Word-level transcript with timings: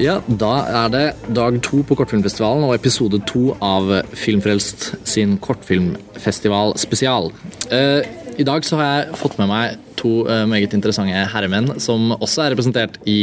Ja, 0.00 0.14
da 0.24 0.50
er 0.64 0.92
det 0.92 1.02
dag 1.36 1.58
to 1.64 1.82
på 1.84 1.96
Kortfilmfestivalen 1.98 2.64
og 2.64 2.72
episode 2.72 3.18
to 3.28 3.50
av 3.60 3.90
Filmfrelst 4.16 4.94
sin 5.08 5.34
kortfilmfestival 5.44 6.72
spesial. 6.80 7.28
Eh, 7.68 8.06
I 8.40 8.46
dag 8.48 8.64
så 8.64 8.78
har 8.80 8.86
jeg 8.88 9.18
fått 9.20 9.36
med 9.36 9.50
meg 9.50 9.74
to 10.00 10.22
eh, 10.24 10.46
meget 10.48 10.72
interessante 10.76 11.26
herremenn 11.34 11.74
som 11.84 12.14
også 12.16 12.46
er 12.46 12.54
representert 12.54 12.96
i 13.04 13.18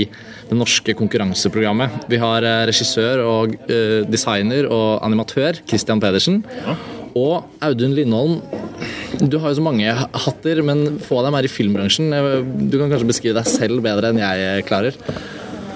det 0.52 0.57
norske 0.59 0.93
konkurranseprogrammet. 0.99 2.05
Vi 2.13 2.20
har 2.21 2.45
eh, 2.45 2.67
regissør 2.70 3.23
og 3.25 3.57
eh, 3.66 4.03
designer 4.05 4.70
og 4.70 5.02
animatør 5.07 5.63
Christian 5.66 6.03
Pedersen. 6.03 6.44
Og 7.17 7.48
Audun 7.66 7.95
Lindholm, 7.98 8.38
du 9.25 9.39
har 9.41 9.49
jo 9.49 9.57
så 9.57 9.66
mange 9.66 9.89
hatter, 9.89 10.62
men 10.62 10.99
få 11.02 11.23
av 11.23 11.31
dem 11.31 11.39
er 11.39 11.48
i 11.49 11.49
filmbransjen. 11.49 12.13
Eh, 12.13 12.30
Du 12.70 12.77
kan 12.77 12.94
kanskje 12.94 13.09
beskrive 13.09 13.39
deg 13.41 13.49
selv 13.49 13.81
bedre 13.81 14.13
enn 14.13 14.21
jeg 14.21 14.70
klarer. 14.70 15.02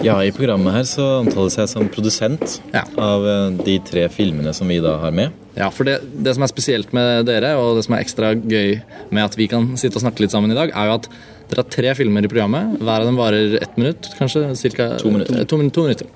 Ja, 0.01 0.15
i 0.25 0.31
programmet 0.33 0.73
her 0.73 0.85
så 0.89 1.05
omtales 1.21 1.57
jeg 1.59 1.69
som 1.69 1.89
produsent 1.93 2.59
Ja. 2.73 2.81
av 2.97 3.25
eh, 3.27 3.49
de 3.65 3.75
tre 3.85 4.07
filmene 4.09 4.53
som 4.55 4.67
vi 4.71 4.79
da 4.81 4.95
har 5.01 5.11
med. 5.13 5.35
Ja, 5.57 5.67
for 5.69 5.83
det, 5.85 5.99
det 6.23 6.33
som 6.37 6.45
er 6.45 6.49
spesielt 6.49 6.93
med 6.95 7.25
dere, 7.27 7.51
og 7.59 7.75
det 7.77 7.83
som 7.85 7.97
er 7.97 8.05
ekstra 8.05 8.31
gøy 8.39 8.79
med 9.11 9.23
at 9.27 9.35
vi 9.37 9.49
kan 9.51 9.67
sitte 9.77 9.99
og 9.99 10.05
snakke 10.05 10.23
litt 10.23 10.31
sammen 10.33 10.53
i 10.53 10.57
dag, 10.57 10.71
er 10.73 10.87
jo 10.89 10.95
at 11.01 11.09
dere 11.51 11.63
har 11.65 11.69
tre 11.73 11.91
filmer 11.99 12.23
i 12.25 12.29
programmet. 12.31 12.77
Hver 12.79 13.01
av 13.03 13.05
dem 13.09 13.17
varer 13.19 13.57
ett 13.61 13.75
minutt, 13.77 14.07
kanskje? 14.17 14.43
Cirka, 14.55 14.97
To 15.01 15.11
minutter. 15.11 15.39
eh, 15.41 15.45
To, 15.45 15.57
to 15.69 15.83
minutter. 15.83 16.07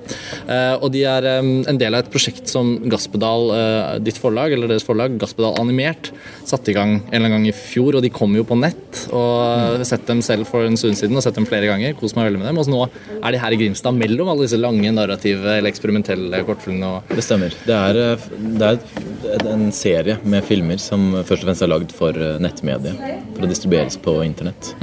Uh, 0.47 0.75
og 0.81 0.91
de 0.93 1.03
er 1.03 1.27
um, 1.39 1.49
en 1.67 1.77
del 1.81 1.93
av 1.97 2.05
et 2.05 2.11
prosjekt 2.13 2.47
som 2.51 2.73
Gaspedal, 2.89 3.49
uh, 3.51 3.99
ditt 3.99 4.17
forlag, 4.21 4.53
eller 4.55 4.71
deres 4.71 4.85
forlag, 4.87 5.17
Gaspedal 5.21 5.57
Animert, 5.61 6.11
satte 6.47 6.71
i 6.71 6.75
gang 6.77 6.95
en 7.01 7.13
eller 7.13 7.25
annen 7.27 7.43
gang 7.43 7.47
i 7.51 7.55
fjor. 7.55 7.97
Og 7.99 8.05
de 8.05 8.09
kommer 8.13 8.41
jo 8.41 8.47
på 8.47 8.57
nett. 8.59 9.05
Og 9.11 9.43
Mm. 9.45 9.83
sett 9.85 10.05
dem 10.07 10.21
selv 10.21 10.47
for 10.47 10.63
en 10.65 10.77
stund 10.77 10.95
siden 10.97 11.15
og 11.17 11.23
sett 11.23 11.35
dem 11.35 11.45
flere 11.45 11.67
ganger. 11.67 11.93
Kos 11.99 12.15
meg 12.15 12.27
veldig 12.31 12.39
med 12.39 12.47
dem. 12.47 12.57
Og 12.57 12.67
nå 12.67 12.89
er 13.23 13.31
de 13.31 13.37
her 13.41 13.51
i 13.51 13.57
Grimstad 13.59 13.93
mellom 13.97 14.29
alle 14.31 14.45
disse 14.47 14.57
lange 14.59 14.91
narrative 14.93 15.45
eller 15.57 15.69
eksperimentelle 15.69 16.43
kortfilmene. 16.45 16.85
og 16.97 17.15
Det 17.15 17.23
stemmer. 17.23 17.53
Det 17.65 17.75
er, 17.75 17.99
eh, 18.13 18.17
det 18.57 19.45
er 19.45 19.51
en 19.53 19.71
serie 19.71 20.17
med 20.23 20.43
filmer 20.43 20.77
som 20.79 21.11
først 21.23 21.43
og 21.43 21.47
fremst 21.49 21.61
er 21.65 21.67
lagd 21.71 21.91
for 21.91 22.09
eh, 22.11 22.37
nettmediet. 22.39 22.95
For 23.35 23.43
å 23.45 23.49
distribueres 23.49 23.97
på 24.01 24.23
internett. 24.25 24.73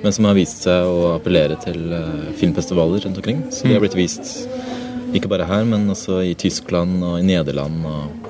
Men 0.00 0.14
som 0.16 0.28
har 0.28 0.36
vist 0.38 0.64
seg 0.64 0.88
å 0.88 1.14
appellere 1.18 1.58
til 1.60 1.92
eh, 1.92 2.30
filmfestivaler 2.40 3.04
rundt 3.04 3.20
omkring. 3.20 3.42
Så 3.52 3.68
de 3.68 3.76
har 3.76 3.82
blitt 3.84 3.98
vist 3.98 4.46
ikke 5.16 5.30
bare 5.30 5.48
her, 5.48 5.66
men 5.66 5.90
også 5.90 6.20
i 6.24 6.36
Tyskland 6.38 7.02
og 7.02 7.18
i 7.18 7.26
Nederland 7.26 7.84
og 7.88 8.28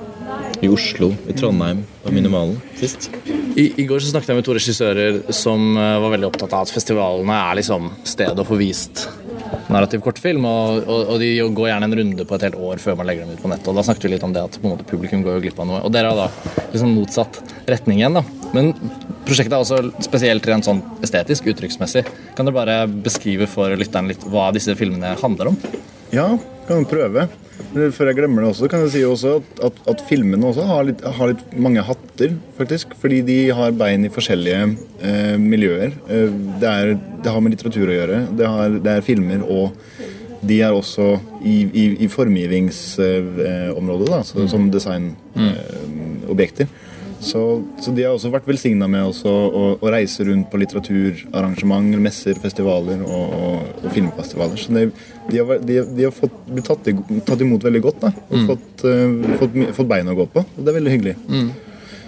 i 0.61 0.69
Oslo, 0.69 1.11
i 1.29 1.33
Trondheim 1.37 1.81
og 2.05 2.13
Minimalen 2.13 2.57
sist. 2.77 3.09
I, 3.57 3.71
I 3.81 3.85
går 3.89 4.01
så 4.01 4.11
snakket 4.11 4.31
jeg 4.31 4.39
med 4.39 4.45
to 4.47 4.55
regissører 4.55 5.17
som 5.35 5.73
eh, 5.73 5.97
var 6.03 6.13
veldig 6.13 6.29
opptatt 6.29 6.53
av 6.53 6.67
at 6.67 6.73
festivalene 6.73 7.39
er 7.49 7.59
liksom 7.61 7.89
stedet 8.07 8.37
å 8.41 8.47
få 8.47 8.59
vist 8.61 9.07
narrativ 9.71 10.03
kortfilm, 10.03 10.45
og, 10.47 10.81
og, 10.85 11.13
og 11.13 11.21
de 11.21 11.31
går 11.55 11.69
gjerne 11.71 11.87
en 11.89 11.97
runde 12.01 12.27
på 12.27 12.37
et 12.37 12.45
helt 12.47 12.59
år 12.59 12.81
før 12.83 12.97
man 12.99 13.09
legger 13.09 13.25
dem 13.25 13.35
ut 13.35 13.43
på 13.43 13.51
nettet. 13.51 13.69
og 13.71 13.79
Da 13.79 13.85
snakket 13.87 14.07
vi 14.07 14.13
litt 14.15 14.27
om 14.27 14.35
det 14.35 14.43
at 14.47 14.59
på 14.59 14.67
en 14.67 14.75
måte 14.75 14.87
publikum 14.87 15.23
går 15.25 15.37
jo 15.37 15.45
glipp 15.47 15.61
av 15.63 15.69
noe. 15.69 15.81
Og 15.87 15.93
dere 15.95 16.11
har 16.11 16.19
da 16.19 16.61
liksom 16.73 16.93
motsatt 16.95 17.41
retning 17.71 18.01
igjen. 18.01 18.19
da. 18.19 18.23
Men 18.55 18.73
prosjektet 19.27 19.55
er 19.55 19.61
også 19.61 20.05
spesielt 20.05 20.47
rent 20.49 20.67
sånn 20.67 20.81
estetisk, 21.05 21.49
uttrykksmessig. 21.51 22.05
Kan 22.37 22.47
du 22.47 22.53
bare 22.55 22.83
beskrive 22.89 23.47
for 23.49 23.73
lytteren 23.79 24.09
litt 24.11 24.25
hva 24.31 24.49
disse 24.55 24.75
filmene 24.79 25.15
handler 25.21 25.53
om? 25.53 25.57
Ja, 26.11 26.27
kan 26.67 26.83
du 26.83 26.89
prøve. 26.91 27.27
Men 27.71 27.91
før 27.95 28.09
jeg 28.09 28.17
glemmer 28.17 28.43
det 28.43 28.49
også, 28.51 28.67
kan 28.71 28.81
jeg 28.83 28.91
si 28.95 29.01
også 29.05 29.35
at, 29.39 29.47
at, 29.67 29.75
at 29.93 29.99
filmene 30.09 30.47
også 30.49 30.63
har 30.67 30.81
litt, 30.87 31.01
har 31.17 31.27
litt 31.31 31.43
mange 31.61 31.83
hatter, 31.85 32.29
faktisk. 32.57 32.95
Fordi 32.99 33.21
de 33.27 33.37
har 33.55 33.77
bein 33.77 34.05
i 34.07 34.13
forskjellige 34.13 34.61
eh, 35.07 35.37
miljøer. 35.39 35.91
Eh, 36.09 36.29
det, 36.61 36.69
er, 36.71 36.95
det 37.21 37.31
har 37.31 37.41
med 37.43 37.51
litteratur 37.55 37.87
å 37.87 37.97
gjøre. 37.99 38.17
Det, 38.39 38.47
har, 38.55 38.67
det 38.81 38.91
er 38.97 39.05
filmer, 39.05 39.39
og 39.45 39.65
de 40.41 40.57
er 40.65 40.73
også 40.73 41.19
i, 41.45 41.61
i, 41.69 41.85
i 42.01 42.07
formgivningsområdet, 42.09 44.07
da, 44.09 44.23
så, 44.25 44.47
som 44.51 44.71
designobjekter. 44.73 46.67
Så, 47.21 47.41
så 47.77 47.91
de 47.93 48.01
har 48.01 48.15
også 48.15 48.31
vært 48.33 48.47
velsigna 48.49 48.87
med 48.89 49.03
også 49.11 49.29
å, 49.29 49.63
å 49.77 49.89
reise 49.93 50.25
rundt 50.25 50.47
på 50.49 50.57
litteraturarrangement, 50.57 51.93
messer, 52.01 52.37
festivaler 52.41 53.03
og, 53.05 53.35
og, 53.37 53.67
og 53.83 53.89
filmfestivaler. 53.93 54.57
Så 54.57 54.73
de, 54.73 54.87
de 55.29 55.41
har, 55.41 55.61
de, 55.61 55.77
de 55.99 56.07
har 56.07 56.15
fått, 56.15 56.39
blitt 56.49 56.65
tatt, 56.65 56.89
tatt 57.27 57.43
imot 57.45 57.67
veldig 57.67 57.81
godt 57.85 58.01
da, 58.07 58.11
og 58.31 58.47
fått, 58.49 58.85
uh, 58.89 59.35
fått, 59.41 59.59
fått 59.77 59.91
bein 59.91 60.09
å 60.09 60.17
gå 60.17 60.25
på. 60.33 60.41
Og 60.45 60.61
det 60.65 60.73
er 60.73 60.79
veldig 60.79 60.95
hyggelig. 60.95 61.15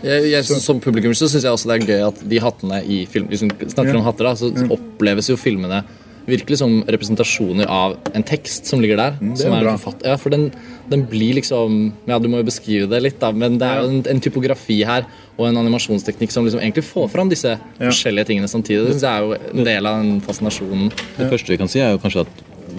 Jeg, 0.03 0.23
jeg, 0.33 0.43
som 0.65 0.81
publikum 0.83 1.13
så 1.15 1.29
syns 1.31 1.45
jeg 1.45 1.55
også 1.55 1.69
det 1.69 1.75
er 1.77 1.91
gøy 1.93 2.01
at 2.09 2.17
de 2.27 2.39
hattene 2.43 2.81
i 2.83 2.97
film 3.07 3.29
Hvis 3.31 3.45
vi 3.45 3.53
snakker 3.71 3.93
Ja. 3.93 3.99
om 4.01 4.03
hatter, 4.03 4.27
da, 4.27 4.33
så 4.35 4.49
oppleves 4.75 5.29
jo 5.31 5.37
filmene 5.39 5.83
virkelig 6.27 6.57
som 6.61 6.83
representasjoner 6.87 7.67
av 7.67 7.97
en 8.15 8.23
tekst 8.23 8.65
som 8.69 8.79
ligger 8.81 8.97
der. 8.97 9.17
er 9.21 9.35
som 9.35 9.53
er 9.53 9.63
bra. 9.63 9.73
forfatt- 9.77 10.05
Ja, 10.05 10.15
for 10.17 10.29
den, 10.29 10.51
den 10.89 11.05
blir 11.05 11.33
liksom 11.35 11.91
Ja, 12.07 12.19
du 12.19 12.27
må 12.29 12.37
jo 12.37 12.43
beskrive 12.43 12.87
det 12.89 13.01
litt, 13.03 13.19
da, 13.19 13.31
men 13.31 13.57
det 13.57 13.67
er 13.67 13.81
jo 13.81 13.89
en, 13.89 14.03
en 14.07 14.19
typografi 14.21 14.83
her 14.85 15.05
og 15.37 15.47
en 15.47 15.57
animasjonsteknikk 15.57 16.31
som 16.31 16.45
liksom 16.45 16.61
egentlig 16.61 16.83
får 16.85 17.09
fram 17.09 17.29
disse 17.29 17.57
forskjellige 17.79 18.25
tingene 18.27 18.47
samtidig. 18.47 18.93
Det 18.93 19.01
jeg 19.01 19.09
er 19.09 19.21
jo 19.21 19.33
en 19.59 19.63
del 19.65 19.85
av 19.85 20.01
den 20.03 20.21
fascinasjonen. 20.21 20.91
Det 21.17 21.29
første 21.29 21.47
vi 21.49 21.57
kan 21.57 21.67
si, 21.67 21.79
er 21.79 21.91
jo 21.95 21.97
kanskje 22.03 22.21
at 22.21 22.27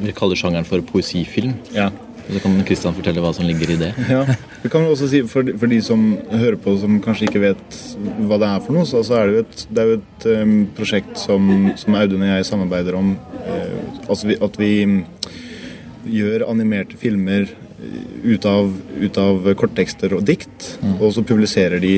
vi 0.00 0.12
kaller 0.12 0.36
sjangeren 0.36 0.64
for 0.66 0.80
poesifilm. 0.82 1.54
Ja. 1.74 1.90
Så 2.24 2.40
kan 2.40 2.56
Kristian 2.64 2.94
fortelle 2.96 3.20
hva 3.20 3.32
som 3.36 3.44
ligger 3.44 3.74
i 3.74 3.78
det. 3.80 3.90
Ja, 4.08 4.22
det 4.62 4.70
kan 4.72 4.86
også 4.88 5.08
si 5.12 5.20
for, 5.28 5.48
for 5.60 5.70
de 5.70 5.80
som 5.84 6.06
hører 6.32 6.56
på 6.60 6.76
som 6.80 6.96
kanskje 7.04 7.28
ikke 7.28 7.42
vet 7.42 7.78
hva 8.24 8.38
det 8.40 8.48
er 8.48 8.62
for 8.64 8.76
noe, 8.76 8.88
så, 8.88 9.02
altså 9.02 9.18
er 9.18 9.28
det 9.28 9.34
jo 9.34 9.42
et, 9.44 9.64
det 9.68 9.82
er 9.82 9.90
jo 9.90 9.98
et 9.98 10.26
um, 10.40 10.54
prosjekt 10.78 11.20
som, 11.20 11.50
som 11.80 11.98
Audun 12.00 12.24
og 12.24 12.32
jeg 12.32 12.48
samarbeider 12.48 12.96
om. 12.98 13.12
Uh, 13.44 14.08
altså 14.08 14.30
vi, 14.30 14.38
at 14.48 14.58
vi 14.60 14.72
gjør 16.14 16.46
animerte 16.48 16.98
filmer 17.00 17.46
eh, 17.48 18.00
ut 18.24 18.44
av, 18.48 18.72
ut 19.00 19.20
av 19.20 19.46
korttekster 19.56 20.12
og 20.16 20.24
dikt, 20.28 20.74
og 20.98 21.10
så 21.16 21.24
publiserer 21.24 21.80
de 21.80 21.94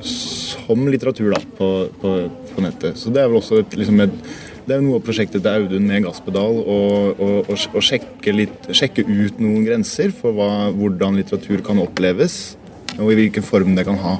som 0.00 0.86
litteratur 0.88 1.32
da, 1.34 1.40
på, 1.58 1.68
på, 2.00 2.14
på 2.54 2.64
nettet. 2.64 2.96
Så 3.00 3.12
det 3.12 3.20
er 3.22 3.28
vel 3.28 3.40
også 3.40 3.60
et, 3.60 3.76
liksom 3.76 4.00
et 4.06 4.16
det 4.66 4.74
er 4.74 4.80
jo 4.80 4.86
noe 4.86 5.00
av 5.00 5.04
prosjektet 5.06 5.42
til 5.44 5.50
Audun 5.50 5.86
med 5.88 6.04
Gasspedal 6.04 6.58
å 6.64 7.80
sjekke, 7.82 8.34
sjekke 8.76 9.04
ut 9.06 9.40
noen 9.42 9.64
grenser 9.66 10.12
for 10.14 10.36
hva, 10.36 10.50
hvordan 10.74 11.18
litteratur 11.20 11.64
kan 11.66 11.80
oppleves, 11.82 12.58
og 12.98 13.12
i 13.12 13.18
hvilken 13.22 13.46
form 13.46 13.74
det 13.78 13.86
kan 13.88 13.98
ha. 14.02 14.18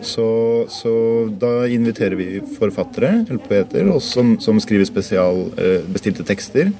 Så, 0.00 0.28
så 0.70 0.92
da 1.40 1.66
inviterer 1.66 2.14
vi 2.18 2.28
forfattere 2.54 3.24
eller 3.24 3.40
poeter 3.42 3.88
som, 4.04 4.36
som 4.40 4.60
skriver 4.62 4.86
spesialbestilte 4.86 6.26
tekster. 6.28 6.70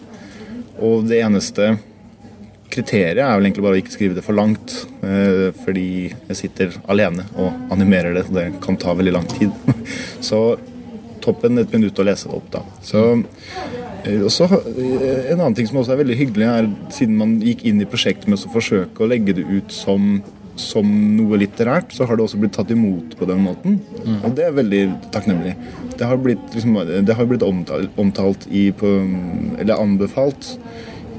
Og 0.78 1.08
det 1.10 1.18
eneste 1.24 1.72
kriteriet 2.70 3.24
er 3.24 3.34
vel 3.34 3.48
egentlig 3.48 3.64
bare 3.64 3.78
å 3.78 3.80
ikke 3.80 3.94
skrive 3.94 4.18
det 4.18 4.24
for 4.26 4.38
langt. 4.38 4.74
eh, 5.02 5.48
fordi 5.64 5.88
jeg 6.28 6.36
sitter 6.36 6.78
alene 6.86 7.26
og 7.36 7.72
animerer 7.74 8.14
det, 8.14 8.26
så 8.28 8.36
det 8.38 8.48
kan 8.64 8.78
ta 8.78 8.94
veldig 8.94 9.14
lang 9.16 9.26
tid. 9.32 9.50
så 10.28 10.42
toppen 11.28 11.60
et 11.60 11.76
minutt 11.76 12.00
å 12.00 12.06
lese 12.06 12.30
det 12.30 12.38
opp, 12.38 12.48
da. 12.54 12.64
Så, 12.84 13.04
eh, 14.04 14.18
og 14.22 14.32
så, 14.34 14.48
eh, 14.48 15.30
en 15.32 15.38
annen 15.40 15.56
ting 15.58 15.68
som 15.68 15.80
også 15.82 15.94
er 15.94 16.02
veldig 16.02 16.18
hyggelig, 16.18 16.48
er 16.48 16.68
siden 16.94 17.20
man 17.20 17.38
gikk 17.44 17.64
inn 17.68 17.80
i 17.84 17.88
prosjektet 17.88 18.28
med 18.28 18.40
å 18.40 18.52
forsøke 18.56 19.04
å 19.04 19.10
legge 19.10 19.36
det 19.38 19.46
ut 19.46 19.74
som, 19.74 20.20
som 20.58 20.88
noe 21.16 21.38
litterært, 21.38 21.94
så 21.94 22.06
har 22.08 22.18
det 22.18 22.26
også 22.26 22.40
blitt 22.42 22.56
tatt 22.56 22.72
imot 22.74 23.14
på 23.18 23.28
den 23.30 23.44
måten. 23.44 23.78
Og 24.24 24.34
det 24.34 24.48
er 24.48 24.56
veldig 24.56 24.82
takknemlig. 25.14 25.54
Det 25.98 26.06
har 26.06 26.18
blitt, 26.22 26.42
liksom, 26.54 26.78
det 27.06 27.14
har 27.14 27.26
blitt 27.30 27.46
omtalt, 27.46 27.90
omtalt 27.98 28.46
i 28.50 28.70
på, 28.74 28.90
Eller 29.58 29.78
anbefalt 29.78 30.56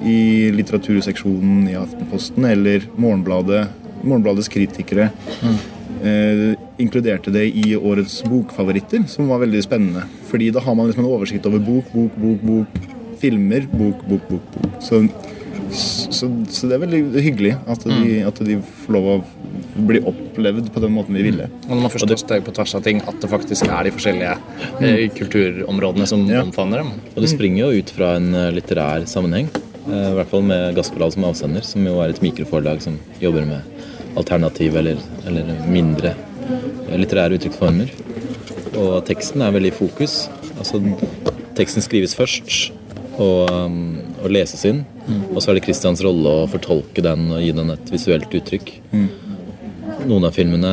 i 0.07 0.49
litteraturseksjonen 0.55 1.67
i 1.71 1.75
Aftenposten 1.79 2.45
eller 2.47 2.85
Morgenbladet, 2.99 3.67
Morgenbladets 4.03 4.51
kritikere. 4.51 5.09
Eh, 5.99 6.55
inkluderte 6.79 7.31
det 7.33 7.45
i 7.59 7.73
årets 7.75 8.21
bokfavoritter, 8.29 9.03
som 9.11 9.27
var 9.31 9.41
veldig 9.43 9.61
spennende. 9.65 10.05
Fordi 10.29 10.51
da 10.55 10.63
har 10.63 10.75
man 10.79 10.87
liksom 10.89 11.03
en 11.05 11.11
oversikt 11.11 11.45
over 11.49 11.59
bok, 11.63 11.91
bok, 11.93 12.15
bok, 12.15 12.41
bok, 12.47 12.87
filmer, 13.19 13.67
bok, 13.71 14.05
bok, 14.07 14.29
bok. 14.29 14.45
bok. 14.55 14.77
Så, 14.81 15.01
så, 15.75 16.29
så 16.49 16.69
det 16.69 16.77
er 16.77 16.83
veldig 16.85 17.01
hyggelig 17.21 17.51
at 17.69 17.83
de, 17.85 18.21
at 18.25 18.39
de 18.47 18.55
får 18.85 18.95
lov 18.95 19.09
å 19.11 19.17
bli 19.89 19.99
opplevd 20.07 20.69
på 20.73 20.81
den 20.83 20.93
måten 20.95 21.15
vi 21.19 21.23
ville. 21.27 21.45
Og 21.67 21.73
når 21.75 21.83
man 21.83 21.93
først 21.93 22.07
tar 22.09 22.19
steg 22.23 22.45
på 22.47 22.53
tvers 22.57 22.73
av 22.79 22.85
ting, 22.87 23.01
at 23.07 23.19
det 23.21 23.29
faktisk 23.31 23.67
er 23.69 23.85
de 23.89 23.93
forskjellige 23.95 24.37
eh, 24.81 25.03
kulturområdene 25.19 26.07
som 26.09 26.23
Ja. 26.31 26.41
omfavner 26.47 26.81
dem. 26.83 26.93
Og 27.13 27.21
det 27.23 27.29
springer 27.31 27.65
jo 27.67 27.83
ut 27.83 27.93
fra 27.95 28.15
en 28.17 28.31
eh, 28.33 28.49
litterær 28.55 29.05
sammenheng. 29.07 29.51
eh, 29.87 30.07
I 30.09 30.15
hvert 30.17 30.31
fall 30.31 30.43
med 30.47 30.75
Gaspedal 30.79 31.11
som 31.15 31.27
avsender, 31.29 31.61
som 31.67 31.85
jo 31.85 31.99
er 32.03 32.15
et 32.15 32.23
mikroforlag 32.23 32.81
som 32.81 32.97
jobber 33.21 33.45
med 33.45 33.61
alternativ 34.17 34.75
eller, 34.79 34.97
eller 35.29 35.53
mindre 35.69 36.15
litterære 36.95 37.39
uttrykksformer. 37.39 37.93
Og 38.79 38.99
teksten 39.07 39.43
er 39.43 39.55
veldig 39.55 39.73
i 39.73 39.77
fokus. 39.79 40.21
Altså, 40.57 40.81
teksten 41.57 41.83
skrives 41.85 42.15
først 42.17 42.71
og, 43.19 43.49
um, 43.51 43.97
og 44.23 44.31
leses 44.31 44.63
inn. 44.69 44.83
Og 45.33 45.41
så 45.41 45.51
er 45.51 45.57
det 45.57 45.65
Christians 45.65 46.03
rolle 46.05 46.35
å 46.43 46.47
fortolke 46.51 47.03
den 47.03 47.27
og 47.33 47.41
gi 47.43 47.51
den 47.55 47.73
et 47.73 47.91
visuelt 47.93 48.39
uttrykk. 48.41 48.77
noen 50.07 50.25
av 50.25 50.31
filmene 50.31 50.69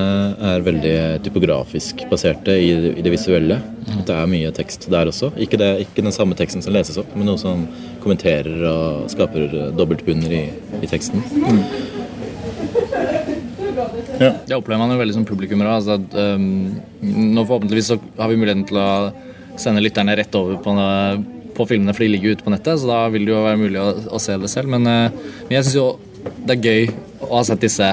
er 0.53 0.63
veldig 0.65 1.23
typografisk 1.25 2.05
baserte 2.11 2.55
i, 2.61 2.71
i 2.95 3.03
det 3.03 3.11
visuelle. 3.11 3.59
Mm. 3.87 4.05
det 4.07 4.15
er 4.15 4.31
mye 4.31 4.53
tekst 4.55 4.87
der 4.93 5.11
også. 5.11 5.33
Ikke, 5.43 5.59
det, 5.61 5.71
ikke, 5.87 6.05
den 6.05 6.15
samme 6.15 6.39
teksten 6.39 6.63
som 6.63 6.75
leses 6.77 6.99
opp, 7.01 7.11
men 7.17 7.27
noe 7.31 7.41
som 7.41 7.67
kommenterer 8.05 8.63
og 8.71 9.11
skaper 9.11 9.73
dobbeltbunner 9.77 10.33
i, 10.33 10.45
i 10.83 10.91
teksten. 10.91 11.25
Ja. 14.21 14.33
Det 14.49 14.57
opplever 14.57 14.81
man 14.81 14.95
jo 14.95 15.01
veldig 15.01 15.17
som 15.19 15.27
publikummer 15.29 15.69
òg. 15.69 15.79
Altså 15.81 15.97
um, 16.37 16.77
nå 17.03 17.45
forhåpentligvis 17.45 17.93
så 17.93 17.99
har 18.19 18.31
vi 18.31 18.39
muligheten 18.41 18.67
til 18.69 18.81
å 18.81 18.91
sende 19.61 19.85
lytterne 19.85 20.17
rett 20.19 20.37
over 20.37 20.59
på, 20.63 20.75
på 21.57 21.69
filmene, 21.69 21.95
for 21.97 22.05
de 22.05 22.13
ligger 22.15 22.37
ute 22.37 22.47
på 22.47 22.53
nettet. 22.53 22.81
Så 22.81 22.91
da 22.91 23.05
vil 23.13 23.27
det 23.29 23.35
jo 23.35 23.45
være 23.45 23.61
mulig 23.61 23.81
å, 23.83 23.89
å 24.17 24.23
se 24.23 24.37
det 24.41 24.53
selv. 24.53 24.73
Men, 24.73 24.89
uh, 24.89 25.35
men 25.49 25.59
jeg 25.59 25.69
syns 25.69 25.81
jo 25.81 25.89
det 26.47 26.57
er 26.57 26.71
gøy 26.71 26.89
å 27.27 27.33
ha 27.37 27.43
sett 27.47 27.63
disse 27.63 27.93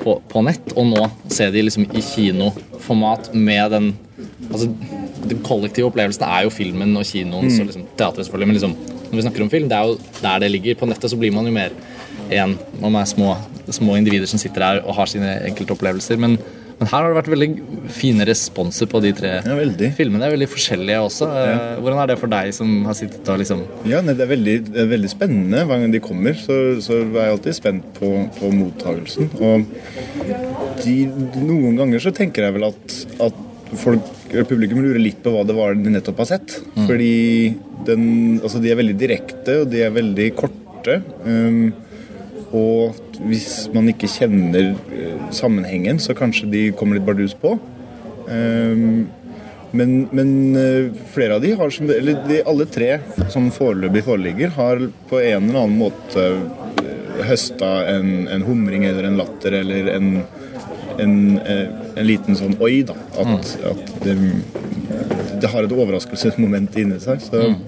på, 0.00 0.18
på, 0.28 0.42
nett, 0.44 0.74
og 0.76 0.88
nå 0.90 1.06
se 1.32 1.48
de 1.54 1.62
liksom 1.64 1.86
i 1.96 2.02
kinoformat 2.04 3.30
med 3.34 3.72
den 3.72 3.86
altså, 4.50 4.68
Den 5.24 5.40
kollektive 5.46 5.88
opplevelsen 5.88 6.26
er 6.26 6.44
jo 6.44 6.50
filmen 6.52 6.92
og 7.00 7.06
kinoen 7.08 7.48
mm. 7.48 7.54
og 7.62 7.68
liksom, 7.70 7.86
teatret, 7.96 8.26
selvfølgelig. 8.26 8.48
Men 8.50 8.58
liksom, 8.58 8.74
når 9.06 9.16
vi 9.16 9.24
snakker 9.24 9.44
om 9.44 9.52
film, 9.52 9.70
det 9.70 9.78
er 9.78 9.88
jo 9.88 10.18
der 10.18 10.42
det 10.42 10.50
ligger. 10.52 10.76
På 10.80 10.88
nettet 10.90 11.12
så 11.12 11.18
blir 11.20 11.32
man 11.32 11.48
jo 11.48 11.54
mer 11.54 11.72
én. 12.32 12.56
Man 12.82 12.98
er 13.00 13.08
små, 13.10 13.34
små 13.68 13.96
individer 14.00 14.30
som 14.30 14.40
sitter 14.40 14.64
her 14.64 14.84
og 14.84 14.96
har 14.98 15.10
sine 15.10 15.38
enkelte 15.48 15.76
opplevelser. 15.76 16.20
Men 16.20 16.38
men 16.74 16.90
her 16.90 17.04
har 17.04 17.12
det 17.12 17.18
vært 17.18 17.30
veldig 17.32 17.48
fine 17.94 18.24
responser 18.26 18.88
på 18.90 19.00
de 19.04 19.12
tre 19.16 19.30
ja, 19.44 19.90
filmene. 19.94 20.26
Er 20.26 20.34
veldig 20.34 20.48
forskjellige 20.50 21.02
også. 21.06 21.28
Ja. 21.30 21.44
Eh, 21.52 21.76
hvordan 21.82 22.00
er 22.02 22.10
det 22.10 22.16
for 22.20 22.32
deg 22.32 22.50
som 22.56 22.72
har 22.88 22.96
sittet 22.98 23.30
og 23.30 23.38
liksom 23.42 23.62
Ja, 23.88 24.00
det 24.04 24.16
er, 24.16 24.30
veldig, 24.30 24.56
det 24.72 24.82
er 24.82 24.90
veldig 24.90 25.10
spennende. 25.12 25.62
Hver 25.68 25.84
gang 25.84 25.94
de 25.94 26.02
kommer, 26.02 26.34
så, 26.38 26.58
så 26.84 26.98
er 27.04 27.20
jeg 27.20 27.36
alltid 27.36 27.58
spent 27.60 27.86
på, 27.98 28.10
på 28.40 28.50
mottagelsen. 28.56 29.30
Og 29.38 29.68
de, 30.82 30.96
noen 31.44 31.78
ganger 31.78 32.02
så 32.02 32.14
tenker 32.16 32.48
jeg 32.48 32.56
vel 32.58 32.68
at, 32.72 32.98
at 33.28 33.38
folk, 33.78 34.10
publikum 34.50 34.82
lurer 34.82 35.02
litt 35.02 35.22
på 35.22 35.30
hva 35.30 35.46
det 35.46 35.54
var 35.56 35.78
de 35.78 35.94
nettopp 35.94 36.24
har 36.24 36.32
sett. 36.34 36.58
Mm. 36.74 36.84
Fordi 36.88 37.14
den, 37.86 38.04
altså 38.42 38.62
de 38.62 38.74
er 38.74 38.82
veldig 38.82 38.98
direkte, 38.98 39.60
og 39.62 39.70
de 39.70 39.86
er 39.86 39.94
veldig 39.94 40.28
korte. 40.42 41.00
Um, 41.22 41.70
og 42.54 43.18
hvis 43.26 43.66
man 43.74 43.88
ikke 43.90 44.10
kjenner 44.10 44.72
eh, 44.94 45.26
sammenhengen, 45.34 45.98
så 46.02 46.14
kanskje 46.16 46.50
de 46.52 46.64
kommer 46.78 46.98
litt 46.98 47.06
bardus 47.06 47.34
på. 47.38 47.56
Ehm, 48.30 49.06
men, 49.74 49.94
men 50.14 50.30
eh, 50.58 50.92
flere 51.14 51.38
av 51.38 51.42
de 51.42 51.54
har 51.58 51.74
som, 51.74 51.90
eller 51.90 52.20
de, 52.28 52.42
alle 52.46 52.66
tre 52.70 52.92
som 53.32 53.50
foreløpig 53.54 54.04
foreligger, 54.06 54.54
har 54.54 54.86
på 55.10 55.18
en 55.18 55.48
eller 55.48 55.64
annen 55.64 55.80
måte 55.80 56.28
eh, 56.30 57.24
høsta 57.26 57.72
en, 57.90 58.28
en 58.30 58.46
humring 58.46 58.86
eller 58.86 59.08
en 59.08 59.18
latter 59.18 59.58
eller 59.62 59.90
en, 59.94 60.08
en, 61.02 61.16
en 61.42 62.06
liten 62.06 62.38
sånn 62.38 62.54
oi, 62.62 62.84
da. 62.86 62.94
At, 63.18 63.54
mm. 63.58 63.66
at 63.72 63.94
det, 64.04 64.16
det, 65.42 65.50
har 65.50 65.66
et 65.66 65.74
overraskelsesmoment 65.74 66.78
inni 66.78 67.00
seg. 67.02 67.22
Så 67.22 67.42
mm. 67.54 67.58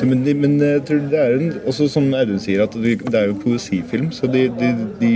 Så, 0.00 0.06
men, 0.08 0.22
men, 0.40 0.54
jeg 0.64 0.80
tror 0.88 1.00
det 1.12 1.18
er 1.20 1.34
en, 1.36 1.48
også 1.68 1.84
som 1.92 2.06
Audun 2.16 2.40
sier, 2.40 2.62
at 2.64 2.72
det, 2.72 3.02
er 3.04 3.26
jo 3.28 3.34
poesifilm, 3.42 4.06
så 4.16 4.30
de, 4.32 4.46
de, 4.56 4.70
de, 4.96 5.10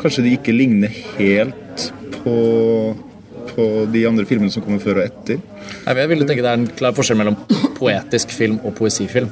kanskje 0.00 0.24
de 0.24 0.32
ikke 0.34 0.54
ligner 0.56 0.90
helt 1.14 1.84
på, 2.16 2.34
på 3.52 3.66
de 3.94 4.02
andre 4.08 4.24
filmene 4.26 4.50
som 4.50 4.64
kommer 4.64 4.82
før 4.82 4.98
og 4.98 5.04
etter. 5.04 5.38
Jeg 5.86 6.10
ville 6.10 6.26
tenke 6.26 6.42
Det 6.42 6.50
er 6.50 6.58
en 6.58 6.66
klar 6.80 6.96
forskjell 6.96 7.20
mellom 7.20 7.38
poetisk 7.78 8.34
film 8.34 8.58
og 8.64 8.74
poesifilm. 8.80 9.30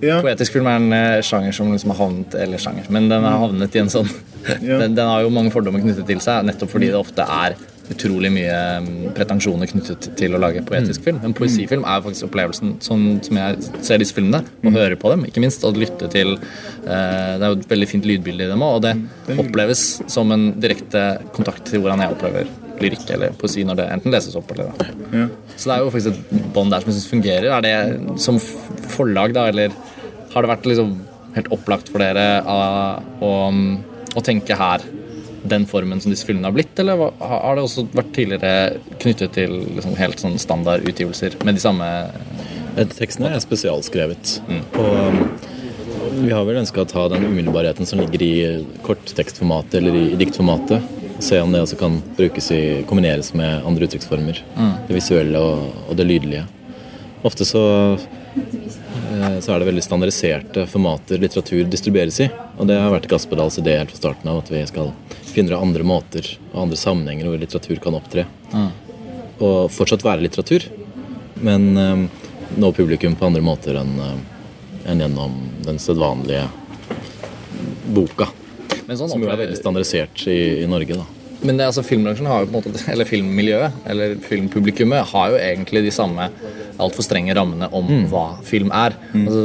Ja. 0.00 0.22
Poetisk 0.24 0.56
film 0.56 0.72
er 0.72 0.80
en 0.80 0.96
uh, 0.96 1.20
sjanger 1.20 1.52
som 1.52 1.68
liksom 1.74 1.92
har 1.92 2.00
havnet 2.00 2.38
eller 2.46 2.64
sjanger, 2.64 2.88
men 2.96 3.12
den 3.12 3.28
har 3.28 3.36
havnet 3.44 3.76
i 3.76 3.82
en 3.84 3.92
sånn 3.92 4.08
ja. 4.08 4.56
den, 4.86 4.96
den, 4.96 5.04
har 5.04 5.20
jo 5.20 5.36
mange 5.36 5.52
fordommer 5.52 5.84
knyttet 5.84 6.08
til 6.08 6.24
seg, 6.24 6.48
nettopp 6.48 6.72
fordi 6.72 6.88
det 6.94 6.98
ofte 6.98 7.28
er 7.28 7.60
utrolig 7.90 8.30
mye 8.32 8.56
mm, 8.84 8.90
pretensjoner 9.16 9.70
knyttet 9.70 10.10
til 10.18 10.36
å 10.36 10.40
lage 10.40 10.62
poetisk 10.66 11.02
mm. 11.02 11.04
film. 11.06 11.20
En 11.26 11.34
poesifilm 11.36 11.84
er 11.88 12.02
faktisk 12.04 12.28
opplevelsen 12.28 12.76
sånn 12.84 13.06
som 13.26 13.40
jeg 13.40 13.70
ser 13.82 14.02
disse 14.02 14.16
filmene, 14.16 14.42
og 14.62 14.70
mm. 14.70 14.78
hører 14.78 14.98
på 15.00 15.12
dem, 15.12 15.26
ikke 15.28 15.42
minst, 15.42 15.64
og 15.66 15.80
lytte 15.80 16.08
til 16.12 16.34
uh, 16.36 16.86
Det 16.86 17.42
er 17.42 17.48
jo 17.48 17.58
et 17.58 17.70
veldig 17.74 17.88
fint 17.90 18.08
lydbilde 18.08 18.46
i 18.46 18.52
dem 18.52 18.64
òg, 18.64 18.78
og 18.78 18.84
det 18.86 18.94
mm. 18.98 19.42
oppleves 19.44 19.86
som 20.12 20.30
en 20.34 20.52
direkte 20.62 21.04
kontakt 21.34 21.66
til 21.70 21.82
hvordan 21.82 22.04
jeg 22.04 22.16
opplever 22.16 22.52
lyrikk 22.82 23.10
eller 23.14 23.34
poesi 23.38 23.62
når 23.66 23.78
det 23.78 23.88
enten 23.94 24.14
leses 24.14 24.36
opp 24.38 24.50
eller. 24.54 24.72
Ja. 25.12 25.26
Så 25.54 25.68
det 25.68 25.74
er 25.74 25.82
jo 25.84 25.92
faktisk 25.94 26.18
et 26.18 26.48
bånd 26.54 26.72
der 26.74 26.82
som 26.82 26.90
jeg 26.90 26.98
syns 26.98 27.10
fungerer. 27.10 27.50
Er 27.58 27.66
det 27.66 28.22
som 28.22 28.40
forlag, 28.94 29.34
da, 29.36 29.46
eller 29.52 29.74
har 30.32 30.42
det 30.42 30.50
vært 30.50 30.66
liksom 30.70 30.96
helt 31.36 31.52
opplagt 31.54 31.90
for 31.92 32.02
dere 32.02 32.42
å, 32.48 33.30
å 34.12 34.24
tenke 34.24 34.56
her 34.58 34.84
den 35.42 35.64
formen 35.66 36.00
som 36.00 36.12
disse 36.12 36.26
filmene 36.26 36.48
har 36.48 36.56
blitt, 36.56 36.74
eller 36.78 37.10
har 37.18 37.56
det 37.56 37.64
også 37.66 37.86
vært 37.92 38.12
tidligere 38.16 38.96
knyttet 39.02 39.34
til 39.36 39.56
liksom 39.76 39.96
helt 39.98 40.22
sånn 40.22 40.38
standardutgivelser 40.40 41.40
med 41.46 41.58
de 41.58 41.64
samme 41.64 41.88
Tekstene 42.72 43.34
er 43.36 43.42
spesialskrevet. 43.42 44.38
Mm. 44.48 44.60
Og 44.80 44.94
um, 44.96 45.18
vi 46.22 46.30
har 46.32 46.44
vel 46.48 46.62
ønska 46.62 46.82
å 46.82 46.88
ta 46.88 47.04
den 47.12 47.26
umiddelbarheten 47.26 47.88
som 47.88 48.00
ligger 48.00 48.22
i 48.24 48.34
korttekstformatet 48.86 49.76
eller 49.80 49.98
i, 49.98 50.04
i 50.14 50.18
diktformatet. 50.20 50.86
Og 51.12 51.22
se 51.24 51.40
om 51.42 51.52
det 51.52 51.60
også 51.62 51.78
kan 51.80 51.98
brukes 52.16 52.48
i, 52.54 52.62
kombineres 52.88 53.32
med 53.38 53.66
andre 53.68 53.88
uttrykksformer. 53.88 54.40
Mm. 54.56 54.72
Det 54.88 54.96
visuelle 54.96 55.42
og, 55.42 55.68
og, 55.88 55.92
det 55.98 56.08
lydlige. 56.08 56.46
Ofte 57.28 57.46
så, 57.46 57.62
så 59.44 59.54
er 59.54 59.62
det 59.62 59.68
veldig 59.68 59.84
standardiserte 59.84 60.66
formater 60.70 61.20
litteratur 61.22 61.66
distribueres 61.70 62.20
i. 62.24 62.28
Og 62.58 62.68
det 62.70 62.78
har 62.80 62.92
vært 62.94 63.08
Gaspedals 63.10 63.58
idé 63.62 63.76
helt 63.78 63.92
fra 63.94 64.00
starten 64.00 64.30
av 64.32 64.42
at 64.42 64.52
vi 64.52 64.62
skal 64.68 64.92
finne 65.32 65.58
andre 65.58 65.86
måter 65.86 66.26
og 66.52 66.64
andre 66.66 66.80
sammenhenger 66.80 67.30
hvor 67.30 67.40
litteratur 67.40 67.80
kan 67.84 67.96
opptre. 67.98 68.26
Mm. 68.52 68.68
Og 69.42 69.56
fortsatt 69.72 70.04
være 70.06 70.24
litteratur, 70.24 70.68
men 71.42 71.72
um, 71.78 72.04
nå 72.58 72.70
publikum 72.76 73.16
på 73.18 73.30
andre 73.30 73.42
måter 73.44 73.78
enn 73.80 73.96
uh, 73.98 74.20
enn 74.86 75.00
gjennom 75.00 75.34
den 75.64 75.78
sedvanlige 75.78 76.46
boka. 77.94 78.28
Sånn 78.92 79.08
som 79.08 79.22
jo 79.22 79.30
er 79.30 79.40
veldig 79.40 79.56
standardisert 79.56 80.24
i, 80.28 80.38
i 80.64 80.68
Norge. 80.68 80.98
da. 80.98 81.06
Men 81.42 81.58
det, 81.58 81.68
altså, 81.70 81.84
filmbransjen 81.86 82.28
har 82.30 82.42
jo 82.42 82.50
på 82.50 82.58
en 82.58 82.58
måte, 82.60 82.82
eller 82.92 83.08
filmmiljøet 83.08 83.86
eller 83.90 84.16
filmpublikummet 84.26 85.12
har 85.12 85.32
jo 85.32 85.40
egentlig 85.40 85.84
de 85.86 85.94
samme 85.94 86.28
altfor 86.84 87.06
strenge 87.06 87.34
rammene 87.36 87.68
om 87.74 87.88
mm. 87.88 88.04
hva 88.12 88.24
film 88.46 88.72
er. 88.76 88.96
Mm. 89.12 89.24
Altså, 89.24 89.42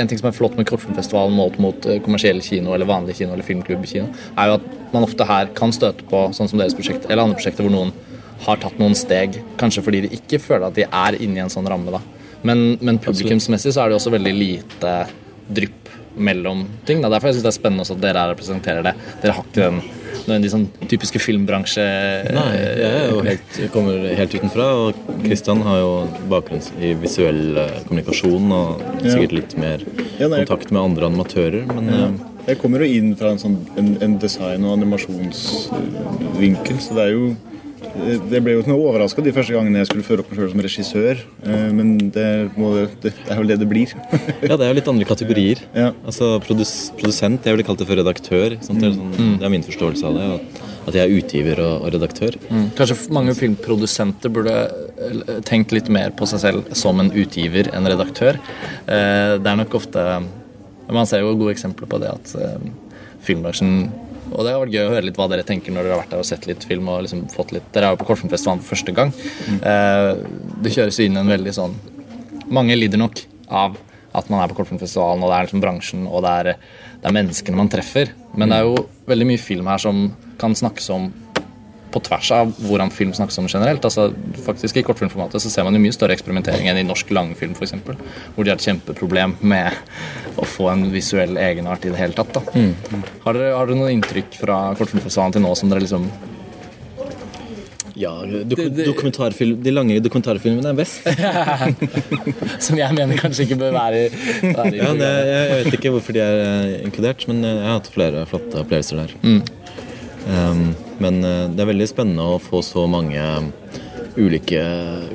en 0.00 0.10
ting 0.10 0.20
som 0.20 0.30
er 0.30 0.36
flott 0.36 0.56
med 0.58 0.68
Kortfilmfestivalen 0.68 1.36
målt 1.36 1.60
mot 1.62 1.88
eh, 1.90 2.00
kommersiell 2.04 2.42
kino 2.44 2.74
eller 2.76 2.88
vanlig 2.88 3.18
kino 3.20 3.34
eller 3.34 3.46
filmklubbkino, 3.46 4.08
er 4.36 4.50
jo 4.50 4.58
at 4.58 4.68
man 4.92 5.06
ofte 5.06 5.26
her 5.28 5.50
kan 5.56 5.74
støte 5.74 6.06
på 6.10 6.26
sånn 6.36 6.50
som 6.50 6.62
deres 6.62 6.76
prosjekt 6.76 7.08
eller 7.08 7.24
andre 7.24 7.38
prosjekter 7.38 7.66
hvor 7.66 7.74
noen 7.74 7.94
har 8.46 8.60
tatt 8.60 8.76
noen 8.80 8.94
steg, 8.96 9.40
kanskje 9.60 9.82
fordi 9.84 10.04
de 10.04 10.12
ikke 10.18 10.40
føler 10.42 10.68
at 10.68 10.76
de 10.76 10.84
er 10.86 11.16
inni 11.24 11.40
en 11.42 11.52
sånn 11.52 11.68
ramme. 11.70 11.94
da. 11.94 12.02
Men, 12.46 12.76
men 12.84 13.00
publikumsmessig 13.02 13.74
så 13.74 13.84
er 13.84 13.90
det 13.90 13.98
også 13.98 14.12
veldig 14.14 14.34
lite 14.36 14.96
drypp 15.56 15.86
mellom 16.16 16.64
ting. 16.88 17.02
Da. 17.02 17.10
Derfor 17.12 17.30
jeg 17.30 17.38
synes 17.38 17.46
det 17.46 17.52
er 17.52 17.58
spennende 17.58 17.84
også 17.86 17.96
at 17.96 18.04
dere 18.04 18.26
representerer 18.32 18.86
det. 18.86 18.94
Dere 19.22 19.36
har 19.36 19.48
ikke 19.48 19.70
den 19.70 19.80
nødvendigvis 20.28 20.54
sånn 20.54 20.68
typiske 20.90 21.18
filmbransje 21.22 21.84
Nei, 22.36 22.50
jeg 22.58 22.88
er 22.88 23.06
jo 23.10 23.18
helt, 23.26 23.48
jeg 23.62 23.70
kommer 23.74 23.94
helt 24.20 24.36
utenfra. 24.36 24.66
Og 24.82 24.88
Kristian 25.24 25.60
har 25.66 25.76
jo 25.80 25.90
bakgrunn 26.30 26.64
i 26.82 26.84
visuell 27.00 27.42
eh, 27.62 27.76
kommunikasjon 27.88 28.46
og 28.56 28.68
sikkert 29.02 29.32
litt 29.40 29.52
mer 29.60 29.78
kontakt 30.20 30.68
med 30.72 30.80
andre 30.82 31.04
animatører, 31.10 31.64
men 31.74 31.84
ja. 31.92 31.96
Eh, 32.06 32.12
jeg 32.46 32.56
kommer 32.60 32.78
jo 32.84 32.88
inn 32.94 33.10
fra 33.18 33.28
en, 33.34 33.40
sånn, 33.42 33.56
en, 33.80 33.88
en 34.04 34.12
design- 34.22 34.64
og 34.68 34.72
animasjonsvinkel, 34.76 36.76
så 36.78 36.90
det 36.94 37.02
er 37.08 37.12
jo 37.16 37.24
det 38.30 38.40
ble 38.44 38.54
jo 38.54 38.62
ikke 38.62 38.70
noe 38.72 38.88
overraska 38.90 39.22
de 39.24 39.32
første 39.34 39.54
gangene 39.54 39.80
jeg 39.80 39.88
skulle 39.90 40.06
føre 40.06 40.22
opp 40.22 40.30
meg 40.30 40.40
sjøl 40.40 40.52
som 40.52 40.62
regissør. 40.64 41.22
Eh, 41.46 41.66
men 41.76 41.92
det, 42.12 42.26
må, 42.58 42.72
det, 43.02 43.12
er 43.26 43.40
vel 43.40 43.50
det 43.52 43.58
det 43.62 43.68
blir. 43.70 43.92
ja, 44.42 44.54
det 44.54 44.66
er 44.66 44.70
jo 44.70 44.78
litt 44.78 44.90
andre 44.92 45.08
kategorier. 45.08 45.62
Ja. 45.76 45.90
Altså 46.06 46.36
produs, 46.44 46.74
Produsent, 46.96 47.46
jeg 47.46 47.56
ville 47.56 47.66
kalt 47.66 47.82
det 47.82 47.88
for 47.88 47.98
redaktør. 47.98 48.56
Det 48.56 48.60
er, 48.60 48.66
sånn, 48.68 49.12
mm. 49.12 49.34
det, 49.40 49.46
er 49.48 49.52
min 49.52 49.66
forståelse 49.66 50.08
av 50.08 50.18
det. 50.18 50.30
At 50.86 50.98
jeg 50.98 51.02
er 51.02 51.18
utgiver 51.18 51.62
og, 51.64 51.74
og 51.86 51.94
redaktør. 51.96 52.38
Mm. 52.46 52.66
Kanskje 52.78 52.98
mange 53.16 53.34
filmprodusenter 53.38 54.32
burde 54.32 54.56
eh, 54.62 55.36
tenkt 55.48 55.74
litt 55.76 55.90
mer 55.92 56.14
på 56.16 56.28
seg 56.30 56.44
selv 56.44 56.72
som 56.78 57.02
en 57.02 57.12
utgiver 57.12 57.72
enn 57.74 57.90
redaktør. 57.90 58.40
Eh, 58.86 59.36
det 59.40 59.52
er 59.52 59.62
nok 59.62 59.78
ofte 59.80 60.08
Man 60.86 61.08
ser 61.10 61.24
jo 61.24 61.32
gode 61.34 61.56
eksempler 61.56 61.88
på 61.90 61.98
det 61.98 62.12
at 62.12 62.34
filmbransjen 63.26 63.88
og 64.32 64.42
det 64.42 64.52
har 64.52 64.62
vært 64.62 64.74
gøy 64.74 64.84
å 64.84 64.92
høre 64.94 65.06
litt 65.06 65.18
hva 65.20 65.28
dere 65.30 65.46
tenker 65.46 65.74
når 65.74 65.86
dere 65.86 65.96
har 65.96 66.02
vært 66.02 66.14
der 66.14 66.22
og 66.22 66.28
sett 66.28 66.46
litt 66.48 66.64
film. 66.66 66.88
og 66.90 67.04
liksom 67.06 67.26
fått 67.32 67.52
litt, 67.54 67.66
Dere 67.74 67.90
er 67.90 67.94
jo 67.94 68.00
på 68.00 68.08
Kortfilmfestivalen 68.10 68.62
for 68.62 68.74
første 68.74 68.94
gang. 68.96 69.12
Mm. 69.46 69.60
Eh, 69.72 70.10
det 70.64 70.72
kjøres 70.74 70.98
jo 70.98 71.06
inn 71.06 71.20
en 71.20 71.34
veldig 71.34 71.54
sånn 71.56 71.76
Mange 72.46 72.76
lider 72.78 73.00
nok 73.00 73.18
av 73.50 73.74
at 74.16 74.28
man 74.30 74.40
er 74.40 74.50
på 74.50 74.60
Kortfilmfestivalen, 74.60 75.22
og 75.24 75.32
det 75.32 75.36
er 75.36 75.48
liksom 75.48 75.62
bransjen 75.64 76.04
og 76.06 76.22
det 76.22 76.34
er, 76.40 76.50
det 77.02 77.08
er 77.10 77.16
menneskene 77.16 77.58
man 77.58 77.70
treffer. 77.72 78.12
Men 78.38 78.52
det 78.52 78.60
er 78.60 78.68
jo 78.68 78.84
veldig 79.10 79.26
mye 79.32 79.42
film 79.42 79.66
her 79.66 79.82
som 79.82 80.04
kan 80.38 80.54
snakkes 80.54 80.86
om 80.94 81.08
på 81.96 82.02
tvers 82.04 82.28
av 82.36 82.52
hvordan 82.68 82.92
film 82.92 83.14
snakkes 83.16 83.38
om 83.40 83.48
generelt. 83.48 83.84
Altså, 83.88 84.10
faktisk 84.44 84.76
I 84.76 84.84
kortfilmformatet 84.86 85.40
så 85.42 85.50
ser 85.52 85.64
man 85.64 85.74
jo 85.74 85.80
mye 85.82 85.96
større 85.96 86.12
eksperimentering 86.16 86.68
enn 86.68 86.82
i 86.82 86.86
norsk 86.86 87.10
langfilm 87.16 87.56
f.eks. 87.56 87.72
Hvor 88.36 88.44
de 88.44 88.52
har 88.52 88.60
et 88.60 88.68
kjempeproblem 88.68 89.36
med 89.40 90.36
å 90.36 90.44
få 90.46 90.68
en 90.74 90.86
visuell 90.92 91.38
egenart 91.40 91.88
i 91.88 91.92
det 91.94 91.98
hele 92.04 92.12
tatt. 92.18 92.36
Da. 92.36 92.44
Har, 93.24 93.32
dere, 93.40 93.52
har 93.56 93.66
dere 93.72 93.80
noen 93.80 93.96
inntrykk 93.96 94.36
fra 94.44 94.60
kortfilmfestivalen 94.78 95.38
til 95.38 95.46
nå 95.48 95.54
som 95.56 95.72
dere 95.72 95.82
liksom 95.86 96.06
Ja, 97.96 98.10
dok 98.28 98.58
Det- 98.60 99.62
De 99.64 99.70
lange 99.72 99.96
dokumentarfilmene 100.04 100.68
er 100.68 100.76
best. 100.76 101.00
Som 102.66 102.76
jeg 102.76 102.92
mener 102.92 103.16
kanskje 103.16 103.46
ikke 103.46 103.56
bør 103.62 103.72
være, 103.72 104.02
i- 104.10 104.50
være 104.52 104.74
i 104.74 104.80
Ja, 104.82 104.90
det, 104.92 105.08
jeg, 105.08 105.46
jeg 105.48 105.64
vet 105.64 105.76
ikke 105.78 105.92
hvorfor 105.94 106.12
de 106.12 106.20
er 106.20 106.42
eh, 106.44 106.74
inkludert, 106.84 107.24
men 107.30 107.40
jeg 107.46 107.62
har 107.64 107.78
hatt 107.78 107.88
flere 107.94 108.26
flotte 108.28 108.60
opplevelser 108.60 109.00
der. 109.00 109.14
Um, 110.26 110.74
men 111.02 111.20
eh, 111.24 111.44
det 111.52 111.64
er 111.64 111.70
veldig 111.72 111.88
spennende 111.90 112.26
å 112.36 112.40
få 112.42 112.62
så 112.64 112.86
mange 112.90 113.22
ulike 114.16 114.62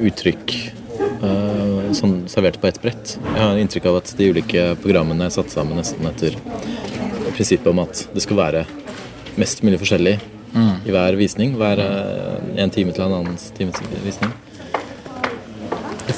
uttrykk 0.02 0.56
eh, 1.00 1.88
sånn 1.98 2.22
servert 2.32 2.60
på 2.62 2.70
ett 2.70 2.82
brett. 2.84 3.16
Jeg 3.22 3.42
har 3.42 3.62
inntrykk 3.62 3.90
av 3.92 4.02
at 4.02 4.14
de 4.18 4.30
ulike 4.34 4.68
programmene 4.84 5.28
er 5.28 5.34
satt 5.34 5.54
sammen 5.54 5.80
nesten 5.82 6.06
etter 6.10 6.38
prinsippet 7.32 7.72
om 7.72 7.82
at 7.84 8.06
det 8.14 8.24
skal 8.26 8.40
være 8.42 8.66
mest 9.40 9.64
mulig 9.66 9.80
forskjellig 9.82 10.20
i 10.86 10.94
hver 10.94 11.18
visning. 11.20 11.56
Hver 11.60 11.82
eh, 11.84 12.62
en 12.64 12.74
time 12.74 12.94
til 12.96 13.06
en 13.06 13.20
annen 13.22 13.38
times 13.58 13.80
visning. 14.06 14.34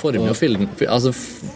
Former 0.04 0.30
jo 0.30 0.36
film, 0.36 0.66
altså 0.92 1.14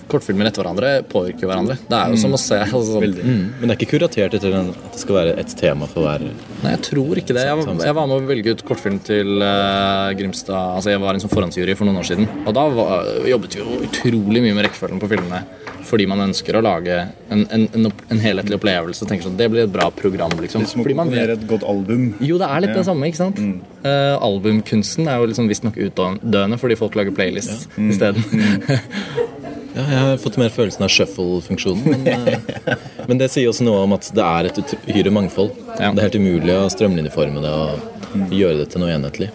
Kortfilmer 0.07 0.47
etter 0.47 0.63
hverandre 0.63 0.91
påvirker 1.11 1.43
jo 1.43 1.49
hverandre. 1.51 1.75
Det 1.89 1.97
er 1.99 2.13
jo 2.13 2.19
som 2.21 2.31
å 2.35 2.39
se 2.39 2.59
altså, 2.63 2.95
sånn- 2.95 3.05
Mm. 3.17 3.43
Men 3.59 3.67
det 3.69 3.73
er 3.73 3.79
ikke 3.81 3.91
kuratert 3.97 4.33
etter 4.37 4.53
at 4.55 4.67
det 4.93 4.99
skal 5.01 5.15
være 5.17 5.37
ett 5.41 5.53
tema 5.59 5.87
for 5.89 6.05
hver 6.05 6.21
Nei, 6.63 6.71
jeg 6.71 6.81
tror 6.87 7.19
ikke 7.19 7.35
det. 7.35 7.43
Jeg, 7.47 7.65
jeg 7.83 7.95
var 7.97 8.07
med 8.07 8.15
å 8.17 8.27
velge 8.27 8.53
ut 8.55 8.63
kortfilm 8.65 8.99
til 9.03 9.41
uh, 9.43 10.13
Grimstad 10.17 10.77
Altså, 10.77 10.89
jeg 10.93 11.01
var 11.03 11.13
en 11.13 11.23
sånn 11.23 11.33
forhåndsjury 11.33 11.75
for 11.77 11.85
noen 11.89 11.99
år 12.01 12.07
siden. 12.07 12.27
Og 12.47 12.53
da 12.55 12.67
var, 12.71 13.03
jobbet 13.27 13.57
vi 13.57 13.61
jo 13.63 13.81
utrolig 13.87 14.41
mye 14.45 14.55
med 14.57 14.65
rekkefølgen 14.69 15.01
på 15.03 15.09
filmene. 15.11 15.43
Fordi 15.87 16.07
man 16.09 16.19
ønsker 16.25 16.57
å 16.57 16.61
lage 16.65 16.95
en, 17.31 17.45
en, 17.53 17.67
en, 17.87 18.19
helhetlig 18.19 18.57
opplevelse. 18.57 19.07
Tenker 19.07 19.29
sånn, 19.29 19.37
Det 19.39 19.47
blir 19.51 19.63
et 19.63 19.71
bra 19.71 19.87
program, 19.95 20.33
liksom. 20.41 20.65
Som 20.67 20.81
å 20.81 20.87
Fordi 20.87 20.97
man 20.97 21.07
komponere 21.07 21.37
et 21.37 21.45
godt 21.47 21.63
album. 21.63 22.09
jo, 22.19 22.39
det 22.41 22.49
er 22.49 22.65
litt 22.65 22.73
Ja. 22.73 22.81
det 22.81 22.85
samme, 22.89 23.07
ikke 23.07 23.21
sant? 23.21 23.39
Eh, 23.87 24.15
albumkunsten 24.27 25.07
er 25.07 25.21
jo 25.21 25.29
liksom 25.31 25.47
visstnok 25.47 25.79
utdøende 25.79 26.59
fordi 26.59 26.75
folk 26.75 26.97
lager 26.99 27.15
playlists 27.15 27.67
isteden. 27.77 28.23
Ja, 29.77 29.83
jeg 29.91 29.97
har 30.01 30.15
fått 30.17 30.39
mer 30.41 30.49
følelsen 30.49 30.81
av 30.81 30.89
shuffle-funksjonen. 30.89 31.83
Men, 31.85 32.07
eh, 32.33 32.85
men 33.05 33.19
det 33.21 33.27
sier 33.29 33.51
også 33.51 33.61
noe 33.67 33.83
om 33.85 33.93
at 33.93 34.07
det 34.09 34.23
er 34.25 34.49
et 34.49 34.73
uhyre 34.87 35.11
mangfold. 35.13 35.51
Ja. 35.77 35.91
Det 35.91 36.01
er 36.01 36.07
helt 36.07 36.17
umulig 36.17 36.55
å 36.55 36.63
strømlinjeforme 36.73 37.43
det 37.43 37.51
og 37.53 38.33
gjøre 38.33 38.63
det 38.63 38.71
til 38.73 38.81
noe 38.81 38.95
enhetlig. 38.95 39.29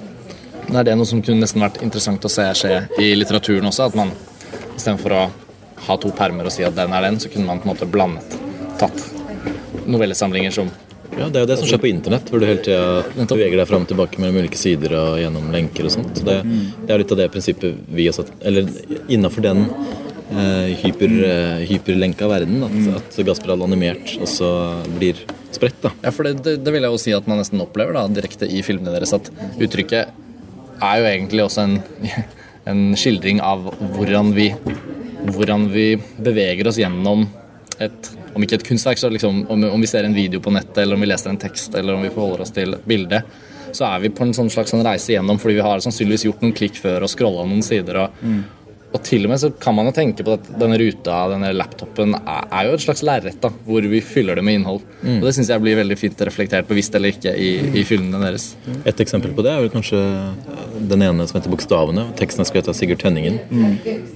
Men 0.67 0.81
er 0.81 0.89
det 0.89 0.97
noe 0.99 1.07
som 1.07 1.23
kunne 1.23 1.45
nesten 1.45 1.63
vært 1.63 1.79
interessant 1.87 2.27
å 2.27 2.33
se 2.33 2.49
skje 2.59 2.75
i 2.99 3.13
litteraturen 3.15 3.71
også? 3.71 3.87
At 3.87 3.99
man 3.99 4.11
istedenfor 4.75 5.15
å 5.15 5.23
ha 5.87 5.97
to 6.01 6.13
permer 6.17 6.49
og 6.49 6.55
si 6.55 6.65
at 6.67 6.77
den 6.77 6.95
er 6.95 7.07
den, 7.09 7.19
så 7.23 7.31
kunne 7.33 7.49
man 7.49 7.61
på 7.63 7.69
en 7.69 7.75
måte 7.75 7.89
blandet. 7.91 8.39
Tatt 8.81 9.05
novellesamlinger 9.87 10.55
som 10.55 10.71
Ja, 11.13 11.27
Det 11.29 11.37
er 11.37 11.43
jo 11.45 11.49
det 11.51 11.59
som 11.61 11.69
skjer 11.69 11.81
på 11.83 11.91
internett, 11.91 12.31
hvor 12.33 12.41
du 12.41 12.47
hele 12.49 12.63
tida 12.65 13.27
beveger 13.29 13.59
deg 13.61 13.69
fram 13.69 13.83
og 13.85 13.91
tilbake 13.91 14.21
mellom 14.23 14.39
ulike 14.41 14.57
sider 14.57 14.95
og 14.97 15.19
gjennom 15.21 15.51
lenker 15.53 15.85
og 15.85 15.93
sånt. 15.93 16.15
Så 16.17 16.25
det, 16.25 16.39
det 16.87 16.95
er 16.95 17.03
litt 17.03 17.13
av 17.13 17.21
det 17.21 17.27
prinsippet 17.35 17.83
vi 17.93 18.07
har 18.09 18.17
satt 18.17 18.33
Eller 18.41 18.71
innafor 19.13 19.45
den 19.45 19.67
eh, 19.67 20.73
hyper, 20.81 21.13
eh, 21.29 21.67
hyperlenka 21.69 22.31
verden, 22.33 22.65
at, 22.65 23.03
at 23.03 23.21
Gasperal 23.29 23.67
animert 23.67 24.15
også 24.25 24.49
blir 24.97 25.21
spredt. 25.53 25.83
da. 25.85 25.93
Ja, 26.01 26.15
for 26.17 26.25
det, 26.25 26.39
det, 26.47 26.57
det 26.65 26.73
vil 26.73 26.89
jeg 26.89 26.97
jo 26.97 27.01
si 27.05 27.13
at 27.13 27.29
man 27.29 27.43
nesten 27.43 27.61
opplever 27.61 27.99
da, 27.99 28.07
direkte 28.09 28.49
i 28.49 28.63
filmene 28.65 28.95
deres, 28.97 29.13
at 29.13 29.29
uttrykket 29.61 30.17
er 30.83 31.03
jo 31.03 31.11
egentlig 31.13 31.45
også 31.45 31.67
en, 31.67 31.77
en 32.73 32.83
skildring 32.99 33.43
av 33.45 33.69
hvordan 33.99 34.33
vi, 34.37 34.49
hvordan 35.31 35.69
vi 35.73 35.87
beveger 36.19 36.69
oss 36.69 36.81
gjennom 36.81 37.27
et 37.83 38.13
om 38.33 38.45
ikke 38.45 38.57
et 38.57 38.65
kunstverk, 38.65 38.97
så 38.97 39.11
liksom, 39.13 39.43
om, 39.53 39.65
om 39.77 39.83
vi 39.83 39.89
ser 39.91 40.07
en 40.09 40.15
video 40.17 40.41
på 40.41 40.53
nettet, 40.55 40.79
eller 40.83 40.97
om 40.97 41.03
vi 41.05 41.09
leser 41.11 41.29
en 41.33 41.41
tekst, 41.41 41.75
eller 41.77 41.93
om 41.93 42.05
vi 42.05 42.13
forholder 42.15 42.47
oss 42.47 42.55
til 42.57 42.79
bildet, 42.89 43.29
så 43.77 43.91
er 43.91 44.03
vi 44.05 44.11
på 44.13 44.25
en 44.25 44.33
sånn 44.37 44.49
slags 44.53 44.73
sånn 44.73 44.85
reise 44.85 45.13
gjennom, 45.15 45.37
fordi 45.41 45.59
vi 45.59 45.67
har 45.67 45.83
sannsynligvis 45.85 46.25
gjort 46.29 46.41
noen 46.45 46.55
klikk 46.57 46.79
før 46.81 47.05
og 47.05 47.13
scrolla 47.13 47.45
noen 47.49 47.65
sider. 47.65 47.99
og 48.07 48.25
og 48.93 49.01
til 49.07 49.25
og 49.25 49.31
med 49.33 49.41
så 49.41 49.49
kan 49.57 49.75
man 49.75 49.87
jo 49.89 49.93
tenke 49.97 50.25
på 50.27 50.35
at 50.37 50.49
denne 50.61 50.77
ruta, 50.81 51.15
denne 51.33 51.49
laptopen, 51.57 52.13
er, 52.19 52.43
er 52.53 52.67
jo 52.69 52.75
et 52.77 52.85
slags 52.85 53.01
lerret 53.07 53.47
hvor 53.67 53.87
vi 53.89 54.01
fyller 54.05 54.37
det 54.37 54.45
med 54.45 54.59
innhold. 54.61 54.83
Og 55.17 55.25
det 55.25 55.33
syns 55.37 55.49
jeg 55.53 55.63
blir 55.65 55.79
veldig 55.81 55.97
fint 55.97 56.21
reflektert, 56.29 56.69
bevisst 56.69 56.95
eller 56.99 57.15
ikke, 57.15 57.33
i, 57.33 57.51
i 57.81 57.85
fyllene 57.89 58.21
deres. 58.23 58.51
Et 58.85 59.01
eksempel 59.05 59.33
på 59.37 59.45
det 59.47 59.55
er 59.55 59.63
vel 59.65 59.73
kanskje 59.73 60.03
den 60.93 61.03
ene 61.09 61.25
som 61.29 61.39
heter 61.41 61.53
Bokstavene. 61.53 62.05
Teksten 62.21 62.45
er 62.45 62.51
skrevet 62.51 62.69
av 62.69 62.77
Sigurd 62.77 63.01
Tønningen. 63.03 63.41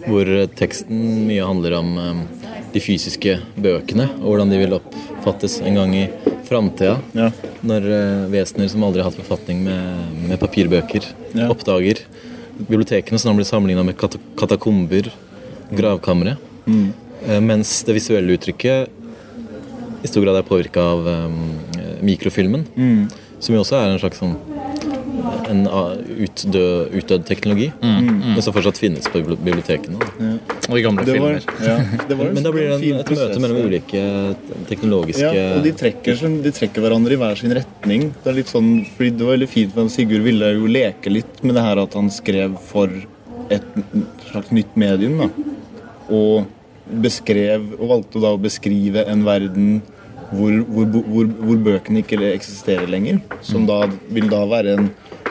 Hvor 0.06 0.28
teksten 0.60 1.02
mye 1.30 1.46
handler 1.48 1.78
om 1.80 1.90
eh, 2.02 2.22
de 2.76 2.82
fysiske 2.84 3.38
bøkene, 3.56 4.10
og 4.20 4.28
hvordan 4.34 4.52
de 4.52 4.60
vil 4.60 4.76
oppfattes 4.76 5.58
en 5.64 5.78
gang 5.80 5.94
i 5.96 6.04
framtida. 6.46 6.98
Ja. 7.16 7.30
Når 7.66 7.88
eh, 7.96 8.26
vesener 8.36 8.68
som 8.70 8.84
aldri 8.86 9.02
har 9.02 9.08
hatt 9.10 9.18
befatning 9.24 9.64
med, 9.66 10.20
med 10.28 10.40
papirbøker, 10.42 11.08
Ja. 11.36 11.50
oppdager 11.52 11.98
bibliotekene, 12.58 13.18
som 13.20 13.36
blir 13.36 13.48
sammenligna 13.48 13.84
med 13.86 13.98
katakomber, 14.38 15.12
gravkamre. 15.70 16.36
Mm. 16.66 16.92
mens 17.46 17.82
det 17.86 17.94
visuelle 17.94 18.34
uttrykket 18.34 18.90
i 20.02 20.08
stor 20.08 20.24
grad 20.24 20.36
er 20.38 20.46
påvirka 20.46 20.82
av 20.82 21.06
um, 21.06 21.36
mikrofilmen. 22.04 22.66
Som 23.38 23.54
jo 23.54 23.62
også 23.62 23.78
er 23.78 23.92
en 23.92 24.00
slags 24.02 24.20
sånn 24.22 24.36
en 25.50 25.62
utdød, 25.66 26.92
utdød, 27.00 27.24
teknologi, 27.28 27.68
men 27.82 28.40
som 28.42 28.54
fortsatt 28.56 28.78
finnes 28.80 29.06
på 29.12 29.20
bibliotekene. 29.30 29.98
Ja. 30.20 30.30
Og 30.70 30.78
i 30.78 30.82
gamle 30.84 31.04
Det 31.06 31.16
var, 31.20 31.36
filmer. 31.40 31.66
ja, 31.68 31.76
det 32.08 32.18
var 32.18 32.32
Men 32.36 32.42
da 32.46 32.52
blir 32.54 32.68
det 32.68 32.76
en, 32.76 33.00
et 33.00 33.06
prosess 33.10 33.28
møte 33.36 33.42
mellom 33.44 33.68
ulike 33.70 34.02
teknologiske 34.70 35.30
Ja, 35.36 35.46
og 35.58 35.62
de 35.66 35.72
trekker, 35.78 36.18
som- 36.18 36.38
de 36.42 36.52
trekker 36.56 36.82
hverandre 36.86 37.12
i 37.16 37.20
hver 37.20 37.36
sin 37.38 37.54
retning. 37.56 38.08
Det 38.24 38.32
er 38.32 38.38
litt 38.40 38.52
sånn, 38.52 38.72
fordi 38.96 39.10
det 39.16 39.26
var 39.28 39.36
veldig 39.36 39.48
fint, 39.52 39.74
for 39.76 39.88
Sigurd 39.96 40.22
ville 40.26 40.52
jo 40.58 40.66
leke 40.66 41.12
litt 41.12 41.42
med 41.46 41.54
det 41.58 41.62
her 41.66 41.78
at 41.86 41.94
han 41.94 42.10
skrev 42.10 42.58
for 42.72 42.90
et 43.50 43.62
slags 44.30 44.50
nytt 44.50 44.74
medium. 44.76 45.18
da. 45.18 45.28
Og 46.10 46.46
beskrev, 47.02 47.72
og 47.80 47.88
valgte 47.90 48.20
da 48.22 48.34
å 48.34 48.38
beskrive 48.40 49.06
en 49.10 49.24
verden 49.26 49.82
hvor, 50.30 50.50
hvor, 50.66 50.86
hvor, 51.06 51.26
hvor 51.38 51.58
bøkene 51.62 52.02
ikke 52.02 52.18
eksisterer 52.32 52.86
lenger. 52.90 53.20
Som 53.46 53.66
da 53.68 53.84
vil 54.10 54.26
da 54.30 54.40
være 54.50 54.74
en 54.78 54.88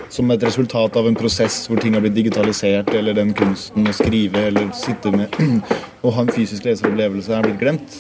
som 0.10 0.32
et 0.32 0.44
resultat 0.46 0.98
av 1.00 1.08
en 1.10 1.18
prosess 1.18 1.64
hvor 1.70 1.82
ting 1.82 1.96
har 1.98 2.04
blitt 2.06 2.18
digitalisert, 2.18 2.92
eller 2.96 3.18
den 3.18 3.34
kunsten 3.38 3.88
å 3.88 3.96
skrive 3.96 4.48
eller 4.50 4.72
sitte 4.78 5.14
med 5.16 5.40
og 6.04 6.14
ha 6.16 6.26
en 6.26 6.36
fysisk 6.36 6.68
leseropplevelse 6.68 7.34
er 7.34 7.48
blitt 7.48 7.62
glemt. 7.62 7.98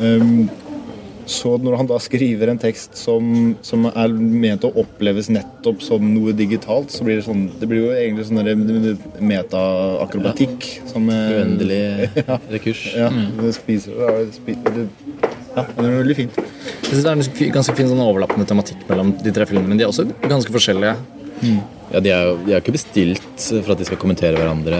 Um, 0.00 0.50
så 1.26 1.54
når 1.62 1.76
han 1.78 1.88
da 1.90 1.98
skriver 2.02 2.50
en 2.50 2.60
tekst 2.60 2.96
som, 2.98 3.52
som 3.64 3.86
er 3.88 4.14
ment 4.16 4.64
å 4.66 4.72
oppleves 4.82 5.30
nettopp 5.32 5.82
som 5.84 6.02
noe 6.14 6.34
digitalt, 6.36 6.90
så 6.90 7.06
blir 7.06 7.20
det 7.20 7.26
sånn 7.26 7.44
Det 7.60 7.68
blir 7.70 7.84
jo 7.84 7.92
egentlig 7.94 8.26
sånn 8.28 8.42
metaakrobatikk. 9.30 10.66
Ja. 10.80 10.88
som 10.90 11.06
Uendelig 11.12 11.82
ja, 12.28 12.40
rekurs. 12.50 12.84
Ja, 12.96 13.08
det 13.38 13.54
spiser 13.56 14.02
det, 14.02 14.26
spiser 14.40 14.76
det, 14.80 14.88
ja, 15.52 15.66
det 15.68 15.86
er 15.86 15.98
veldig 16.00 16.16
fint. 16.16 16.38
Jeg 16.42 16.90
synes 16.90 17.02
det 17.04 17.10
er 17.10 17.16
en 17.16 17.56
ganske 17.58 17.74
fin 17.76 17.90
sånn 17.90 18.02
overlappende 18.02 18.48
tematikk 18.48 18.86
mellom 18.88 19.14
de 19.22 19.34
tre 19.34 19.46
filmene, 19.48 19.70
men 19.70 19.80
de 19.80 19.86
er 19.86 19.92
også 19.92 20.08
ganske 20.24 20.54
forskjellige. 20.54 20.96
Ja, 21.92 22.00
de 22.00 22.10
er 22.14 22.28
jo 22.30 22.56
ikke 22.56 22.72
bestilt 22.76 23.48
for 23.50 23.72
at 23.74 23.78
de 23.82 23.84
skal 23.88 23.98
kommentere 24.00 24.38
hverandre. 24.38 24.78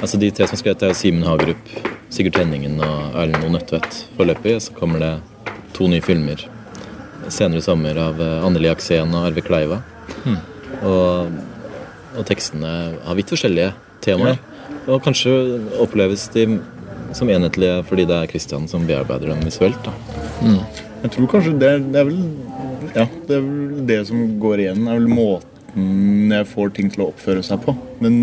Altså 0.00 0.18
De 0.18 0.30
tre 0.32 0.46
som 0.48 0.56
har 0.56 0.62
skrevet, 0.62 0.82
er 0.88 0.96
Simen 0.96 1.26
Hagerup, 1.28 1.68
Sigurd 2.10 2.34
Tenningen 2.38 2.80
og 2.82 3.14
Erlend 3.20 3.44
O. 3.44 3.50
Nødtvedt. 3.52 4.00
Foreløpig 4.16 4.56
så 4.64 4.72
kommer 4.74 4.98
det 5.04 5.12
to 5.76 5.86
nye 5.92 6.02
filmer 6.02 6.40
senere 7.30 7.60
i 7.60 7.62
sommer 7.62 7.98
av 8.00 8.18
eh, 8.18 8.40
Anneli 8.46 8.70
Aksen 8.72 9.12
og 9.14 9.28
Arve 9.28 9.42
Kleiva. 9.44 9.82
Og, 10.82 11.28
og 12.16 12.24
tekstene 12.26 12.70
har 13.04 13.18
vidt 13.18 13.30
forskjellige 13.30 13.74
temaer. 14.02 14.40
Og 14.88 15.02
kanskje 15.04 15.30
oppleves 15.84 16.24
de 16.34 16.46
som 17.14 17.28
enhetlige 17.30 17.82
fordi 17.88 18.06
det 18.08 18.16
er 18.16 18.30
Christian 18.32 18.66
som 18.70 18.86
bearbeider 18.88 19.30
dem 19.34 19.44
visuelt. 19.46 19.78
da. 19.84 19.92
Jeg 21.04 21.12
tror 21.14 21.30
kanskje 21.36 21.54
det 21.60 21.68
er, 21.76 21.84
det 21.92 22.00
er 22.00 22.08
vel 22.08 22.20
Ja, 22.96 23.04
det 23.28 23.36
er 23.36 23.44
vel 23.44 23.86
det 23.86 24.00
som 24.08 24.24
går 24.42 24.64
igjen. 24.64 24.88
er 24.88 24.98
vel 24.98 25.08
måten 25.12 25.49
jeg 25.74 26.48
får 26.50 26.72
ting 26.76 26.90
til 26.92 27.04
å 27.04 27.10
oppføre 27.10 27.42
seg 27.46 27.62
på. 27.64 27.74
Men, 28.02 28.14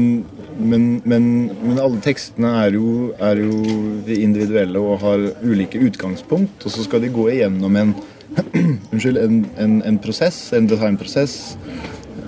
men, 0.57 0.85
men, 1.05 1.29
men 1.61 1.81
alle 1.81 2.01
tekstene 2.03 2.53
er 2.63 2.77
jo, 2.77 3.13
er 3.23 3.41
jo 3.43 3.61
individuelle 4.17 4.81
og 4.81 5.01
har 5.05 5.29
ulike 5.45 5.81
utgangspunkt. 5.87 6.65
Og 6.65 6.73
så 6.73 6.85
skal 6.87 7.03
de 7.03 7.13
gå 7.13 7.29
igjennom 7.35 7.79
en 7.79 7.97
Unnskyld, 8.91 9.17
en, 9.17 9.37
en, 9.57 9.77
en 9.87 9.97
prosess, 10.03 10.35
en 10.53 10.67
designprosess 10.67 11.55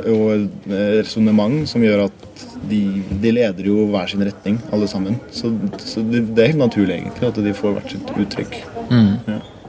og 0.08 0.30
et 0.32 0.68
resonnement 1.02 1.68
som 1.68 1.84
gjør 1.84 2.06
at 2.06 2.44
de, 2.70 2.80
de 3.22 3.32
leder 3.36 3.68
jo 3.68 3.86
hver 3.92 4.08
sin 4.12 4.24
retning, 4.24 4.60
alle 4.72 4.88
sammen. 4.88 5.20
Så, 5.32 5.52
så 5.84 6.04
det, 6.08 6.24
det 6.36 6.44
er 6.44 6.54
helt 6.54 6.64
naturlig 6.64 6.96
egentlig 6.98 7.30
at 7.30 7.40
de 7.44 7.56
får 7.56 7.76
hvert 7.76 7.96
sitt 7.96 8.14
uttrykk. 8.24 8.60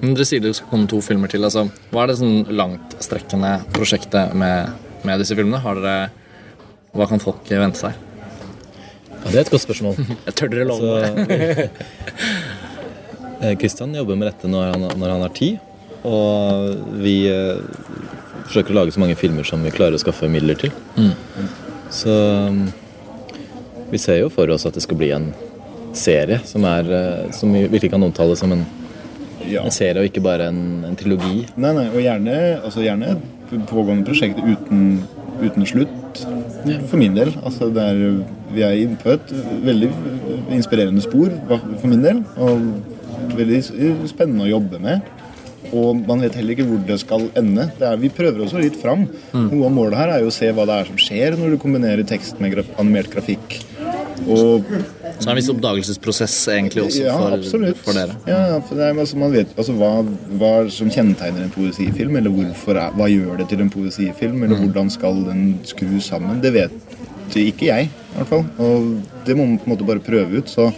Men 0.00 0.14
Dere 0.16 0.26
sier 0.28 0.42
det 0.42 0.54
skal 0.57 0.71
komme 0.71 0.88
to 0.90 1.00
filmer 1.04 1.30
til. 1.30 1.45
altså 1.45 1.66
Hva 1.92 2.04
er 2.04 2.12
det 2.12 2.21
sånn 2.21 2.47
langtstrekkende 2.57 3.57
prosjektet 3.75 4.37
med 4.38 4.88
med 5.07 5.23
disse 5.23 5.37
filmene? 5.38 5.61
Har 5.62 5.80
dere, 5.80 6.11
hva 6.97 7.07
kan 7.11 7.23
folk 7.23 7.49
vente 7.50 7.80
seg? 7.80 7.97
Ja, 9.11 9.26
det 9.28 9.37
er 9.37 9.42
et 9.45 9.52
godt 9.52 9.66
spørsmål. 9.66 9.99
Jeg 10.26 10.37
tør 10.38 10.52
dere 10.52 10.69
love 10.69 10.80
Så, 10.80 11.25
det? 11.28 11.71
eh, 13.59 13.97
jobber 14.00 14.16
med 14.16 14.30
dette 14.30 14.49
når 14.50 14.73
han, 14.75 14.87
når 15.00 15.14
han 15.16 15.26
har 15.26 15.35
tid. 15.37 15.59
Og 16.09 17.00
vi 17.02 17.16
eh, 17.28 17.61
forsøker 18.47 18.73
å 18.73 18.80
lage 18.80 18.95
så 18.97 19.02
mange 19.02 19.19
filmer 19.21 19.45
som 19.47 19.62
vi 19.64 19.73
klarer 19.75 19.99
å 19.99 20.02
skaffe 20.02 20.30
midler 20.33 20.57
til. 20.61 20.73
Så 21.92 22.14
mm, 22.54 22.64
vi 23.90 23.99
ser 24.00 24.23
jo 24.23 24.30
for 24.33 24.50
oss 24.54 24.64
at 24.69 24.76
det 24.78 24.85
skal 24.87 24.99
bli 25.00 25.11
en 25.14 25.33
serie 25.97 26.38
som, 26.47 26.64
er, 26.69 26.87
eh, 26.95 27.30
som 27.37 27.52
vi 27.52 27.66
virkelig 27.66 27.92
kan 27.97 28.07
omtale 28.07 28.37
som 28.38 28.52
en, 28.57 28.64
Ja. 29.49 29.62
en 29.64 29.73
serie 29.73 29.99
og 30.02 30.07
ikke 30.07 30.23
bare 30.23 30.50
en, 30.50 30.85
en 30.85 30.97
trilogi. 30.97 31.47
Nei, 31.57 31.71
nei, 31.75 31.87
og 31.90 32.00
gjerne, 32.04 32.35
altså 32.61 32.83
gjerne 32.85 33.14
pågående 33.71 34.07
prosjekt 34.07 34.40
uten, 34.40 35.00
uten 35.40 35.66
slutt, 35.66 36.25
for 36.90 36.99
min 37.00 37.16
del. 37.16 37.33
Altså 37.42 37.71
det 37.75 37.87
er, 37.92 38.21
vi 38.54 38.64
er 38.66 38.83
inne 38.85 38.99
på 39.00 39.14
et 39.14 39.33
veldig 39.66 39.90
inspirerende 40.57 41.04
spor 41.04 41.33
for 41.49 41.88
min 41.90 42.04
del, 42.04 42.23
og 42.37 43.35
veldig 43.38 43.62
spennende 44.11 44.47
å 44.47 44.52
jobbe 44.54 44.83
med. 44.83 45.09
Og 45.71 46.00
man 46.02 46.23
vet 46.25 46.35
heller 46.35 46.57
ikke 46.57 46.66
hvor 46.66 46.80
det 46.87 46.97
skal 47.02 47.28
ende. 47.38 47.69
Det 47.78 47.87
er, 47.87 47.99
vi 48.00 48.11
prøver 48.11 48.42
også 48.42 48.62
litt 48.62 48.78
fram. 48.80 49.04
Noe 49.35 49.69
av 49.69 49.75
målet 49.75 50.00
her 50.00 50.14
er 50.16 50.25
jo 50.25 50.30
å 50.33 50.35
se 50.35 50.49
hva 50.57 50.64
det 50.66 50.78
er 50.80 50.88
som 50.88 50.99
skjer 50.99 51.37
når 51.38 51.54
du 51.54 51.61
kombinerer 51.62 52.07
tekst 52.09 52.40
med 52.42 52.57
graf 52.57 52.73
animert 52.80 53.12
grafikk. 53.12 53.61
Og 54.26 54.66
Så 55.21 55.27
det 55.27 55.29
er 55.29 55.35
en 55.35 55.39
viss 55.43 55.50
oppdagelsesprosess 55.53 56.35
egentlig 56.55 56.81
også 56.87 57.03
ja, 57.05 57.15
for, 57.21 57.35
absolutt. 57.37 57.81
for 57.85 57.99
dere. 57.99 58.15
Ja, 58.25 58.61
for 58.65 58.79
det 58.79 58.87
er, 58.87 59.00
altså, 59.03 59.19
man 59.21 59.35
vet 59.35 59.50
altså, 59.53 59.75
hva, 59.77 59.91
hva 60.41 60.53
som 60.73 60.89
kjennetegner 60.89 61.45
en 61.45 61.53
poesifilm, 61.53 62.15
eller 62.17 62.33
hvorfor 62.33 62.79
hva 62.97 63.09
gjør 63.12 63.43
det 63.43 63.50
til 63.50 63.61
en 63.61 63.73
poesifilm, 63.73 64.47
eller 64.47 64.62
hvordan 64.62 64.89
skal 64.93 65.21
den 65.27 65.43
skrus 65.69 66.09
sammen. 66.09 66.41
Det 66.41 66.55
vet 66.57 67.37
ikke 67.37 67.69
jeg, 67.69 67.91
i 67.93 68.15
hvert 68.17 68.31
fall. 68.33 68.47
Og 68.65 68.95
det 69.27 69.37
må 69.37 69.45
man 69.45 69.59
på 69.61 69.69
en 69.69 69.75
måte 69.75 69.89
bare 69.91 70.03
prøve 70.09 70.41
ut. 70.41 70.49
Så, 70.49 70.71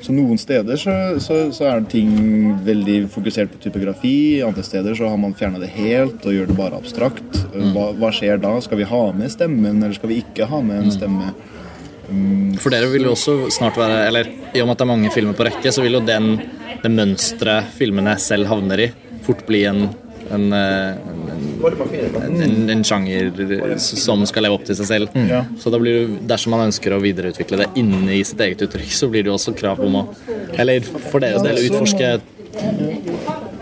så 0.00 0.16
noen 0.16 0.40
steder 0.40 0.80
så, 0.80 0.94
så, 1.20 1.42
så 1.52 1.68
er 1.68 1.84
ting 1.92 2.14
veldig 2.64 3.02
fokusert 3.12 3.52
på 3.52 3.66
typografi, 3.66 4.16
andre 4.48 4.64
steder 4.64 4.96
så 4.96 5.12
har 5.12 5.20
man 5.20 5.36
fjerna 5.36 5.60
det 5.60 5.74
helt 5.76 6.24
og 6.24 6.38
gjør 6.38 6.48
det 6.48 6.56
bare 6.56 6.80
abstrakt. 6.80 7.42
Hva, 7.52 7.90
hva 8.00 8.14
skjer 8.16 8.40
da? 8.40 8.56
Skal 8.64 8.80
vi 8.80 8.88
ha 8.88 9.04
med 9.12 9.32
stemmen, 9.36 9.76
eller 9.82 9.92
skal 10.00 10.14
vi 10.14 10.22
ikke 10.24 10.48
ha 10.48 10.64
med 10.64 10.86
en 10.86 10.96
stemme? 10.96 11.34
For 12.60 12.74
dere 12.74 12.90
vil 12.92 13.06
jo 13.08 13.14
også 13.14 13.48
snart 13.54 13.78
være 13.80 14.02
Eller 14.10 14.28
i 14.52 14.60
og 14.60 14.68
med 14.68 14.74
at 14.74 14.80
det 14.80 14.84
er 14.84 14.90
mange 14.90 15.12
filmer 15.14 15.36
på 15.38 15.46
rekke, 15.48 15.72
så 15.72 15.84
vil 15.84 15.96
jo 15.96 16.04
den, 16.04 16.34
det 16.82 16.92
mønsteret 16.92 17.70
filmene 17.78 18.18
selv 18.20 18.50
havner 18.50 18.86
i, 18.86 18.90
fort 19.24 19.46
bli 19.48 19.64
en 19.70 19.86
en, 20.30 20.52
eh, 20.52 20.94
en, 22.24 22.42
en, 22.42 22.70
en 22.70 22.84
sjanger 22.84 23.32
som 23.80 24.24
skal 24.28 24.46
leve 24.46 24.58
opp 24.58 24.66
til 24.68 24.78
seg 24.78 24.88
selv. 24.88 25.16
Ja. 25.28 25.44
Så 25.60 25.72
da 25.72 25.80
blir 25.80 25.98
det, 26.00 26.20
dersom 26.30 26.54
man 26.56 26.66
ønsker 26.68 26.94
å 26.94 27.00
videreutvikle 27.02 27.60
det 27.60 27.70
inni 27.80 28.22
sitt 28.26 28.40
eget 28.44 28.64
uttrykk, 28.66 28.92
så 28.94 29.10
blir 29.12 29.24
det 29.24 29.32
jo 29.32 29.38
også 29.38 29.56
krav 29.58 29.82
om 29.84 30.00
å 30.00 30.06
Eller 30.60 30.84
for 30.84 31.20
deres 31.22 31.42
del 31.42 31.58
utforske 31.66 32.10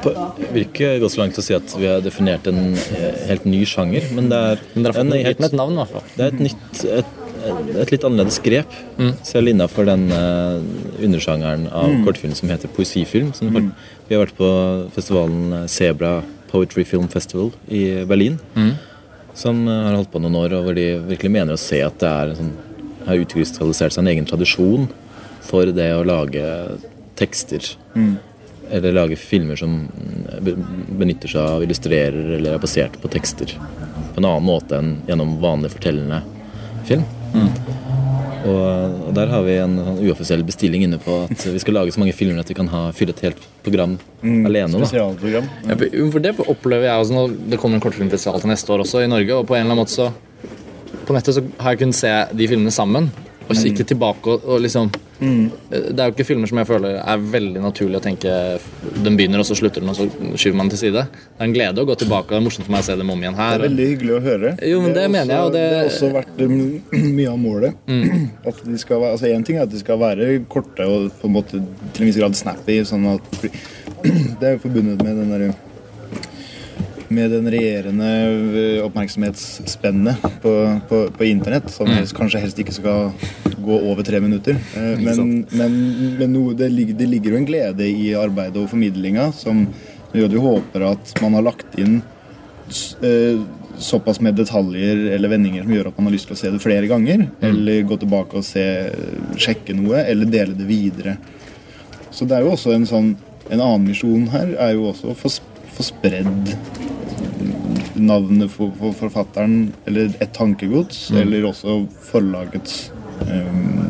På, 0.02 0.11
virker 0.52 0.99
godt 0.99 1.04
gå 1.04 1.11
så 1.14 1.20
langt 1.22 1.37
til 1.38 1.42
å 1.42 1.46
si 1.46 1.54
at 1.56 1.75
vi 1.78 1.88
har 1.88 2.02
definert 2.04 2.46
en 2.50 2.75
eh, 2.75 3.20
helt 3.30 3.46
ny 3.49 3.62
sjanger, 3.68 4.08
men 4.16 4.28
det 4.32 4.38
er, 4.50 4.64
Men 4.75 4.84
det 4.84 4.90
er, 4.90 5.00
en 5.00 5.12
helt 5.30 5.54
navn, 5.54 5.76
i 5.76 5.82
hvert 5.82 5.92
fall. 5.94 6.08
Det 6.16 6.25
er 6.25 6.32
et 6.32 6.42
nytt 6.49 6.82
et, 6.99 7.12
et 7.82 7.92
litt 7.92 8.04
annerledes 8.06 8.38
grep, 8.44 8.75
selv 9.26 9.50
innafor 9.50 9.88
den 9.88 10.06
eh, 10.14 10.61
undersjangeren 11.04 11.66
av 11.75 11.92
kortfilm 12.06 12.34
som 12.38 12.50
heter 12.52 12.70
poesifilm. 12.76 13.32
Som 13.37 13.52
vi, 13.54 13.64
vi 14.08 14.16
har 14.16 14.25
vært 14.25 14.38
på 14.38 14.52
festivalen 14.94 15.66
Sebra 15.66 15.68
Zebra 15.68 16.14
Poetry 16.52 16.84
Film 16.84 17.08
Festival 17.08 17.50
i 17.68 18.04
Berlin. 18.08 18.38
Som 19.34 19.64
eh, 19.68 19.84
har 19.87 19.96
holdt 19.96 20.12
på 20.12 20.20
noen 20.22 20.37
år, 20.42 20.58
og 20.58 20.66
hvor 20.68 20.76
de 20.76 20.88
virkelig 21.08 21.32
mener 21.32 21.56
å 21.56 21.61
se 21.61 21.80
at 21.84 21.99
det 22.02 22.11
er 22.11 22.34
sånn, 22.38 22.52
har 23.06 23.22
utkrystallisert 23.25 23.94
seg 23.94 24.04
en 24.04 24.12
egen 24.12 24.28
tradisjon 24.28 24.84
for 25.42 25.72
det 25.75 25.88
å 25.96 26.04
lage 26.06 26.44
tekster. 27.18 27.64
Eller 28.72 28.94
lage 28.94 29.18
filmer 29.20 29.58
som 29.58 29.80
mm, 29.88 30.61
benytter 31.00 31.32
seg 31.32 31.49
av 31.56 31.64
illustrerer 31.64 32.37
eller 32.38 32.54
er 32.54 32.62
basert 32.62 32.94
på 33.02 33.11
tekster. 33.12 33.56
På 34.12 34.20
en 34.20 34.28
annen 34.28 34.46
måte 34.46 34.78
enn 34.78 34.94
gjennom 35.08 35.34
vanlig 35.42 35.72
fortellende 35.75 36.22
film. 36.87 37.02
Og, 38.42 39.09
og 39.09 39.12
der 39.16 39.31
har 39.31 39.44
vi 39.46 39.57
en 39.62 39.76
sånn 39.78 40.00
uoffisiell 40.02 40.42
bestilling 40.46 40.87
inne 40.87 40.98
på 41.02 41.20
at 41.28 41.44
vi 41.46 41.61
skal 41.62 41.76
lage 41.78 41.94
så 41.94 42.02
mange 42.02 42.14
filmer 42.16 42.42
at 42.42 42.50
vi 42.50 42.57
kan 42.59 42.70
ha, 42.72 42.85
fylle 42.96 43.14
et 43.14 43.22
helt 43.26 43.44
program 43.62 43.96
alene. 44.22 44.72
da. 44.72 44.83
Spesialprogram. 44.83 45.48
Ja, 45.68 45.76
for 46.14 46.24
det 46.24 46.35
opplever 46.42 46.88
jeg 46.88 47.05
også 47.05 47.16
når 47.18 47.37
det 47.52 47.61
kommer 47.62 47.78
en 47.78 47.85
kortfilmfestival 47.85 48.42
til 48.42 48.52
neste 48.52 48.74
år 48.74 48.85
også 48.87 49.05
i 49.05 49.11
Norge. 49.11 49.38
Og 49.38 49.46
på 49.46 49.57
en 49.57 49.62
eller 49.62 49.76
annen 49.76 49.85
måte 49.85 49.94
så 49.94 50.11
På 51.02 51.14
nettet 51.16 51.35
så 51.35 51.42
har 51.59 51.72
jeg 51.72 51.81
kunnet 51.81 51.96
se 51.98 52.11
de 52.37 52.46
filmene 52.46 52.70
sammen. 52.74 53.09
Og 53.48 53.57
kikke 53.59 53.85
tilbake 53.88 54.37
og, 54.37 54.44
og 54.46 54.61
liksom 54.62 54.90
Det 55.22 56.00
er 56.00 56.08
jo 56.08 56.14
ikke 56.16 56.26
filmer 56.26 56.50
som 56.50 56.58
jeg 56.58 56.66
føler 56.66 56.96
er 56.98 57.20
veldig 57.32 57.61
naturlig 57.62 58.00
å 58.00 58.02
tenke 58.02 58.32
Den 59.04 59.14
begynner, 59.18 59.42
og 59.42 59.46
så 59.46 59.54
slutter 59.58 59.85
den, 59.85 59.92
og 59.92 59.98
så 59.98 60.08
skyver 60.40 60.58
man 60.58 60.72
til 60.72 60.80
side. 60.80 61.04
Det 61.06 61.38
er 61.38 61.46
en 61.46 61.54
glede 61.54 61.85
å 61.85 61.88
gå 61.88 61.96
tilbake, 62.00 62.26
og 62.30 62.35
det 62.35 62.40
er 62.40 62.46
morsomt 62.48 62.66
for 62.66 62.74
meg 62.74 62.82
å 62.82 62.88
se 62.88 62.96
dem 62.98 63.12
om 63.14 63.22
igjen 63.22 63.38
her. 63.38 63.54
Det 63.54 63.61
er 63.61 63.68
veldig 63.68 63.88
hyggelig 63.92 64.14
å 64.16 64.20
høre. 64.26 64.54
Jo, 64.72 64.80
men 64.82 64.96
det 64.96 65.02
det 65.02 65.11
mener 65.14 65.35
jeg, 65.35 65.46
og 65.46 65.52
det... 65.54 65.62
det- 65.62 65.78
har 65.78 65.90
også 65.90 66.11
vært 66.14 66.42
um, 66.46 66.58
mye 67.18 67.30
av 67.32 67.38
målet. 67.40 67.78
At 68.50 68.62
de 68.66 68.78
skal 68.82 69.02
være, 69.02 69.16
altså 69.16 69.30
En 69.32 69.46
ting 69.46 69.58
er 69.58 69.66
at 69.66 69.72
de 69.72 69.80
skal 69.80 69.98
være 70.00 70.30
korte 70.52 70.87
og 70.87 71.11
på 71.20 71.28
en 71.30 71.35
måte 71.35 71.58
til 71.58 72.04
en 72.04 72.08
viss 72.11 72.18
grad 72.20 72.37
snappy. 72.38 72.80
sånn 72.88 73.06
at 73.14 73.42
Det 74.40 74.48
er 74.48 74.56
jo 74.56 74.64
forbundet 74.66 75.02
med 75.02 75.22
den 75.22 75.30
derre 75.37 75.52
med 77.12 77.28
den 77.28 77.48
regjerende 77.52 78.08
øh, 78.56 78.85
oppmerksomhetsspennet 78.87 80.22
på, 80.40 80.52
på, 80.88 81.00
på 81.12 81.26
internett, 81.28 81.68
som 81.70 81.90
helst, 81.92 82.14
kanskje 82.16 82.40
helst 82.40 82.62
ikke 82.62 82.72
skal 82.72 83.11
gå 83.64 83.79
over 83.92 84.05
tre 84.07 84.20
minutter. 84.25 84.59
Eh, 84.77 85.01
Men, 85.03 85.46
men, 85.51 85.77
men 86.18 86.33
noe, 86.35 86.55
det, 86.59 86.68
ligger, 86.72 86.98
det 86.98 87.09
ligger 87.11 87.35
jo 87.35 87.40
en 87.42 87.48
glede 87.48 87.88
i 87.88 88.12
arbeidet 88.18 88.61
og 88.62 88.70
formidlinga 88.72 89.31
som 89.37 89.66
gjør 90.12 90.29
at 90.29 90.37
vi 90.37 90.44
håper 90.44 90.87
at 90.90 91.12
man 91.25 91.38
har 91.38 91.46
lagt 91.46 91.79
inn 91.81 92.01
eh, 93.03 93.40
såpass 93.83 94.20
med 94.20 94.37
detaljer 94.37 95.07
eller 95.16 95.33
vendinger 95.33 95.64
som 95.64 95.72
gjør 95.75 95.88
at 95.90 95.96
man 95.98 96.11
har 96.11 96.14
lyst 96.14 96.29
til 96.29 96.37
å 96.37 96.40
se 96.42 96.51
det 96.53 96.62
flere 96.62 96.90
ganger. 96.90 97.27
Eller 97.42 97.83
gå 97.88 97.96
tilbake 98.03 98.38
og 98.38 98.44
se, 98.46 98.66
sjekke 99.40 99.75
noe, 99.79 100.05
eller 100.05 100.29
dele 100.31 100.55
det 100.59 100.68
videre. 100.68 101.16
Så 102.12 102.29
det 102.29 102.37
er 102.37 102.44
jo 102.44 102.53
også 102.57 102.75
en 102.77 102.88
sånn 102.88 103.14
En 103.53 103.61
annen 103.61 103.88
misjon 103.88 104.29
her 104.33 104.53
er 104.55 104.77
jo 104.77 104.85
også 104.92 105.11
å 105.12 105.16
få, 105.18 105.29
få 105.75 105.85
spredd 105.85 106.53
navnet 107.98 108.48
for, 108.55 108.70
for 108.79 108.94
forfatteren, 108.96 109.72
eller 109.85 110.12
et 110.22 110.31
tankegods, 110.33 111.11
eller 111.18 111.44
også 111.51 111.75
forlagets 112.07 112.87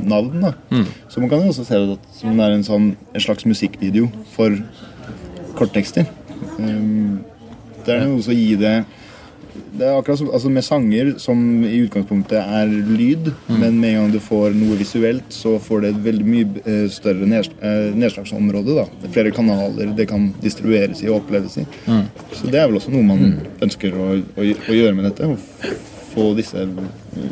navn. 0.09 0.41
da. 0.43 0.53
Så 1.09 1.21
man 1.21 1.29
kan 1.31 1.43
jo 1.43 1.53
også 1.53 1.65
se 1.65 1.75
det 1.75 1.99
som 2.17 2.37
det 2.37 2.47
er 2.47 2.57
en, 2.57 2.65
sånn, 2.67 2.89
en 3.15 3.25
slags 3.25 3.47
musikkvideo 3.49 4.09
for 4.35 4.57
korttekster. 5.59 6.09
Um, 6.59 7.23
det 7.87 7.95
er 7.95 8.05
noe 8.07 8.23
som 8.23 8.35
gir 8.35 8.59
det 8.61 8.73
Det 9.73 9.85
er 9.85 9.97
akkurat 9.99 10.19
som 10.19 10.31
altså 10.33 10.49
med 10.53 10.65
sanger, 10.65 11.11
som 11.21 11.39
i 11.65 11.79
utgangspunktet 11.85 12.39
er 12.41 12.69
lyd, 12.69 13.31
men 13.49 13.79
med 13.81 13.91
en 13.91 13.99
gang 13.99 14.13
du 14.15 14.19
får 14.21 14.55
noe 14.57 14.77
visuelt, 14.81 15.29
så 15.33 15.59
får 15.61 15.83
det 15.83 15.91
et 15.93 16.01
veldig 16.07 16.27
mye 16.29 16.63
eh, 16.65 16.87
større 16.93 17.29
neds 17.29 17.51
eh, 17.61 17.91
nedslagsområde. 17.97 18.77
da. 18.79 18.87
Det 19.01 19.11
er 19.11 19.15
flere 19.17 19.33
kanaler 19.37 19.93
det 19.97 20.09
kan 20.09 20.31
distribueres 20.45 21.03
i 21.05 21.09
og 21.11 21.23
oppleves 21.23 21.59
i. 21.61 21.67
Så 22.37 22.49
det 22.53 22.61
er 22.61 22.69
vel 22.69 22.81
også 22.81 22.93
noe 22.93 23.05
man 23.05 23.41
ønsker 23.65 23.97
å, 23.97 24.11
å, 24.21 24.45
å 24.45 24.77
gjøre 24.77 24.97
med 24.97 25.09
dette. 25.11 25.29
Å 25.29 25.37
få 26.13 26.31
disse 26.37 26.65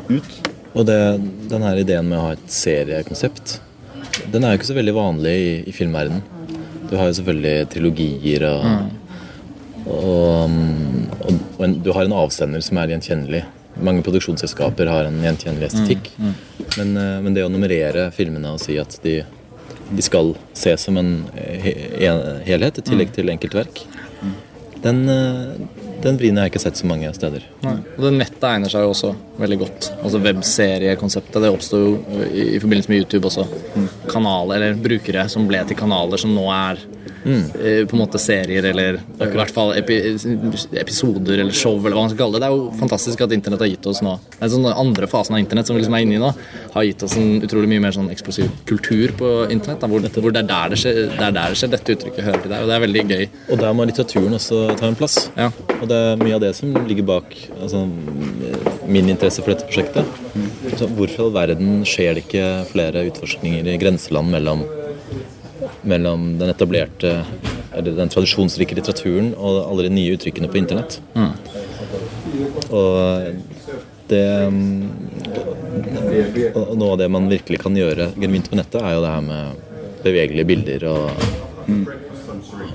ut. 0.08 0.49
Og 0.74 0.87
det, 0.87 0.98
den 1.50 1.64
her 1.66 1.80
ideen 1.83 2.06
med 2.09 2.18
å 2.20 2.26
ha 2.28 2.35
et 2.37 2.44
seriekonsept, 2.54 3.56
den 4.30 4.44
er 4.44 4.52
jo 4.54 4.61
ikke 4.61 4.68
så 4.70 4.76
veldig 4.76 4.94
vanlig 4.94 5.33
i, 5.35 5.50
i 5.70 5.74
filmverdenen. 5.74 6.22
Du 6.90 6.96
har 6.98 7.09
jo 7.11 7.16
selvfølgelig 7.20 7.68
trilogier 7.72 8.44
og, 8.48 8.66
og, 9.87 10.54
og, 11.20 11.40
og 11.59 11.64
en, 11.66 11.74
du 11.83 11.90
har 11.94 12.06
en 12.06 12.16
avsender 12.22 12.62
som 12.64 12.78
er 12.83 12.92
gjenkjennelig. 12.94 13.42
Mange 13.80 14.02
produksjonsselskaper 14.06 14.90
har 14.90 15.09
en 15.09 15.20
gjenkjennelig 15.24 15.70
estetikk. 15.70 16.11
Men, 16.18 16.94
Mm. 16.94 17.22
men 17.24 17.35
det 17.35 17.42
å 17.42 17.50
nummerere 17.50 18.11
filmene 18.14 18.52
og 18.54 18.61
si 18.62 18.76
at 18.78 18.94
de, 19.02 19.16
de 19.90 20.02
skal 20.06 20.35
ses 20.54 20.83
som 20.87 20.98
en, 21.00 21.09
en 21.35 22.20
helhet 22.46 22.78
i 22.78 22.85
tillegg 22.87 23.11
til 23.16 23.30
enkeltverk, 23.33 23.80
den, 24.85 25.00
eh, 25.11 25.56
den 26.04 26.18
vrien 26.20 26.38
har 26.38 26.48
jeg 26.48 26.54
ikke 26.54 26.62
sett 26.62 26.80
så 26.80 26.88
mange 26.88 27.10
steder. 27.16 27.44
Nei. 27.64 27.76
Og 27.96 28.04
det 28.06 28.12
nettet 28.16 28.46
egner 28.50 28.72
seg 28.72 28.84
jo 28.86 28.92
også 28.94 29.12
veldig 29.40 29.58
godt. 29.60 29.90
Altså 30.00 30.22
Webseriekonseptet 30.24 31.44
det 31.44 31.52
oppsto 31.52 31.80
jo 31.80 31.92
i, 32.30 32.46
i 32.56 32.60
forbindelse 32.62 32.92
med 32.92 33.04
YouTube 33.04 33.30
også. 33.30 33.46
Kanaler, 34.10 34.56
eller 34.56 34.80
brukere 34.80 35.26
som 35.32 35.48
ble 35.50 35.62
til 35.68 35.78
kanaler 35.78 36.20
som 36.20 36.32
nå 36.34 36.46
er 36.54 36.80
eh, 37.24 37.83
på 37.87 37.96
en 37.96 38.02
måte 38.02 38.20
serier 38.22 38.64
eller 38.70 39.00
i 39.00 39.28
hvert 39.35 39.54
fall 39.54 39.74
epi 39.78 39.98
episoder 40.80 41.42
eller 41.42 41.56
show 41.56 41.76
eller 41.78 41.96
hva 41.96 42.04
man 42.06 42.12
skal 42.12 42.22
kalle 42.24 42.38
det. 42.38 42.42
Det 42.44 42.50
er 42.50 42.56
jo 42.56 42.80
fantastisk 42.80 43.24
at 43.24 43.35
internett 43.37 43.64
har 43.64 43.70
gitt 43.70 43.88
oss 43.90 44.02
nå 44.04 44.16
Den 44.40 44.52
sånn 44.54 44.68
andre 44.70 45.09
fasen 45.11 45.37
av 45.37 45.42
internett 45.42 45.68
som 45.68 45.76
vi 45.76 45.83
liksom 45.83 45.96
er 45.98 46.06
inne 46.06 46.18
i 46.18 46.22
nå, 46.22 46.33
har 46.74 46.87
gitt 46.87 47.04
oss 47.06 47.16
en 47.20 47.44
utrolig 47.44 47.70
mye 47.72 47.85
mer 47.87 47.96
sånn 47.96 48.11
eksplosiv 48.12 48.50
kultur 48.68 49.14
på 49.18 49.30
internett. 49.50 49.83
Da, 49.83 49.90
hvor, 49.90 50.04
hvor 50.04 50.35
det, 50.35 50.44
er 50.44 50.50
der 50.50 50.74
det, 50.74 50.80
skjer, 50.83 51.00
det 51.12 51.26
er 51.28 51.37
der 51.37 51.54
det 51.54 51.61
skjer. 51.61 51.72
Dette 51.74 51.96
uttrykket 51.96 52.26
hører 52.26 52.42
til 52.44 52.54
der, 52.54 52.64
og 52.64 52.70
det 52.70 52.76
er 52.76 52.85
veldig 52.87 53.04
gøy. 53.11 53.24
Og 53.50 53.62
der 53.62 53.76
må 53.76 53.87
litteraturen 53.88 54.38
også 54.38 54.62
ta 54.80 54.88
en 54.88 54.98
plass. 54.98 55.18
Ja. 55.37 55.50
Og 55.80 55.87
det 55.90 56.00
er 56.11 56.20
mye 56.24 56.37
av 56.38 56.44
det 56.44 56.54
som 56.59 56.74
ligger 56.88 57.09
bak 57.11 57.37
altså, 57.61 57.85
min 58.90 59.11
interesse 59.12 59.44
for 59.44 59.54
dette 59.54 59.68
prosjektet. 59.68 60.20
Så 60.78 60.88
hvorfor 60.96 61.20
i 61.20 61.26
all 61.26 61.35
verden 61.35 61.80
skjer 61.88 62.16
det 62.16 62.26
ikke 62.26 62.46
flere 62.70 63.04
utforskninger 63.11 63.68
i 63.68 63.78
grenseland 63.80 64.33
mellom, 64.33 64.64
mellom 65.83 66.38
den 66.40 66.53
etablerte 66.53 67.21
eller 67.71 67.95
den 67.97 68.11
tradisjonsrike 68.11 68.75
litteraturen 68.77 69.33
og 69.38 69.62
alle 69.62 69.87
de 69.87 69.95
nye 69.95 70.16
uttrykkene 70.16 70.51
på 70.51 70.61
internett? 70.61 71.01
Og 72.71 73.37
det 74.11 74.27
og 76.51 76.73
Noe 76.79 76.95
av 76.95 76.99
det 76.99 77.07
man 77.12 77.29
virkelig 77.31 77.61
kan 77.62 77.77
gjøre 77.79 78.11
genuint 78.19 78.51
på 78.51 78.59
nettet, 78.59 78.81
er 78.83 78.97
jo 78.97 79.05
det 79.05 79.12
her 79.14 79.27
med 79.27 80.01
bevegelige 80.05 80.49
bilder 80.49 80.88
og 80.90 81.05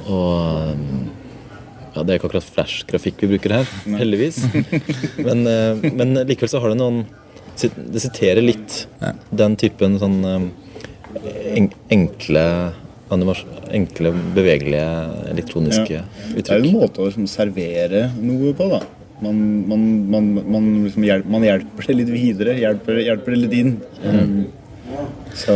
og 0.05 0.75
ja, 1.95 2.03
Det 2.03 2.11
er 2.11 2.17
ikke 2.19 2.27
akkurat 2.29 2.47
flash-grafikk 2.57 3.21
vi 3.23 3.29
bruker 3.33 3.53
her, 3.55 3.69
heldigvis. 3.87 4.41
Men, 5.27 5.45
eh, 5.47 5.85
men 5.95 6.17
likevel 6.27 6.51
så 6.51 6.59
har 6.59 6.73
det 6.73 6.79
noen 6.81 7.05
Det 7.55 8.01
siterer 8.03 8.43
litt 8.43 8.81
den 9.31 9.55
typen 9.55 9.95
sånn 10.01 10.17
eh, 10.27 11.69
enkle 11.95 12.43
Enkle, 13.05 14.11
bevegelige, 14.33 14.85
elektroniske 15.29 15.93
Ja. 15.93 16.03
Det 16.33 16.49
er 16.49 16.57
jo 16.57 16.71
en 16.71 16.79
måte 16.79 17.03
å 17.03 17.09
liksom 17.09 17.27
servere 17.29 18.07
noe 18.17 18.53
på, 18.57 18.69
da. 18.71 18.81
Man, 19.21 19.37
man, 19.69 19.83
man, 20.11 20.31
man, 20.51 20.65
liksom 20.83 21.05
hjelper, 21.05 21.29
man 21.31 21.45
hjelper 21.45 21.87
det 21.87 21.95
litt 22.01 22.09
videre. 22.11 22.55
Hjelper, 22.59 22.99
hjelper 23.05 23.35
det 23.35 23.41
litt 23.43 23.53
inn. 23.55 23.75
Um, 24.03 24.33
så 25.37 25.55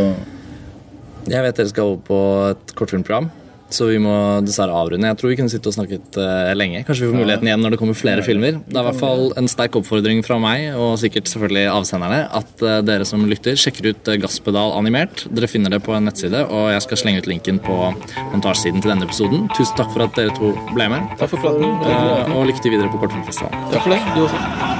Jeg 1.28 1.44
vet 1.44 1.58
dere 1.60 1.72
skal 1.72 1.90
over 1.90 2.00
på 2.06 2.20
et 2.54 2.74
kortfilmprogram, 2.80 3.28
så 3.74 3.88
vi 3.90 4.00
må 4.02 4.14
dessverre 4.46 4.76
avrunde. 4.76 5.08
Jeg 5.10 5.20
tror 5.20 5.32
vi 5.32 5.38
kunne 5.40 5.52
sitte 5.52 5.70
og 5.72 5.76
snakket 5.76 6.18
uh, 6.20 6.52
lenge. 6.58 6.84
Kanskje 6.88 7.06
vi 7.06 7.12
får 7.14 7.22
muligheten 7.22 7.50
igjen 7.50 7.64
når 7.64 7.76
det 7.76 7.82
kommer 7.82 7.98
flere 7.98 8.26
filmer. 8.26 8.60
Det 8.66 8.78
er 8.78 8.84
i 8.84 8.88
hvert 8.90 9.02
fall 9.02 9.30
en 9.40 9.50
sterk 9.52 9.78
oppfordring 9.80 10.24
fra 10.26 10.40
meg, 10.42 10.70
og 10.78 10.98
sikkert 11.02 11.30
selvfølgelig 11.32 11.66
avsenderne, 11.74 12.22
at 12.42 12.66
uh, 12.66 12.80
dere 12.86 13.08
som 13.08 13.26
lytter, 13.30 13.58
sjekker 13.60 13.92
ut 13.92 14.12
eh, 14.12 14.20
Gasspedal 14.24 14.76
animert. 14.78 15.26
Dere 15.36 15.50
finner 15.52 15.74
det 15.76 15.84
på 15.86 15.96
en 15.96 16.10
nettside, 16.10 16.44
og 16.48 16.70
jeg 16.74 16.86
skal 16.88 17.04
slenge 17.04 17.24
ut 17.24 17.32
linken 17.32 17.62
på 17.64 17.78
montasjesiden 18.34 18.84
til 18.84 18.94
denne 18.94 19.08
episoden. 19.08 19.48
Tusen 19.58 19.78
takk 19.80 19.94
for 19.96 20.08
at 20.08 20.18
dere 20.18 20.36
to 20.40 20.54
ble 20.74 20.90
med, 20.92 21.08
Takk 21.22 21.34
for 21.36 21.46
praten. 21.46 21.80
Uh, 21.86 22.38
og 22.38 22.46
lykke 22.50 22.66
til 22.66 22.78
videre 22.78 22.92
på 22.92 23.02
Kortfilmfestivalen. 23.02 23.72
Takk 23.74 23.86
for 23.86 23.96
det. 23.98 24.04
Du 24.16 24.26
også. 24.28 24.79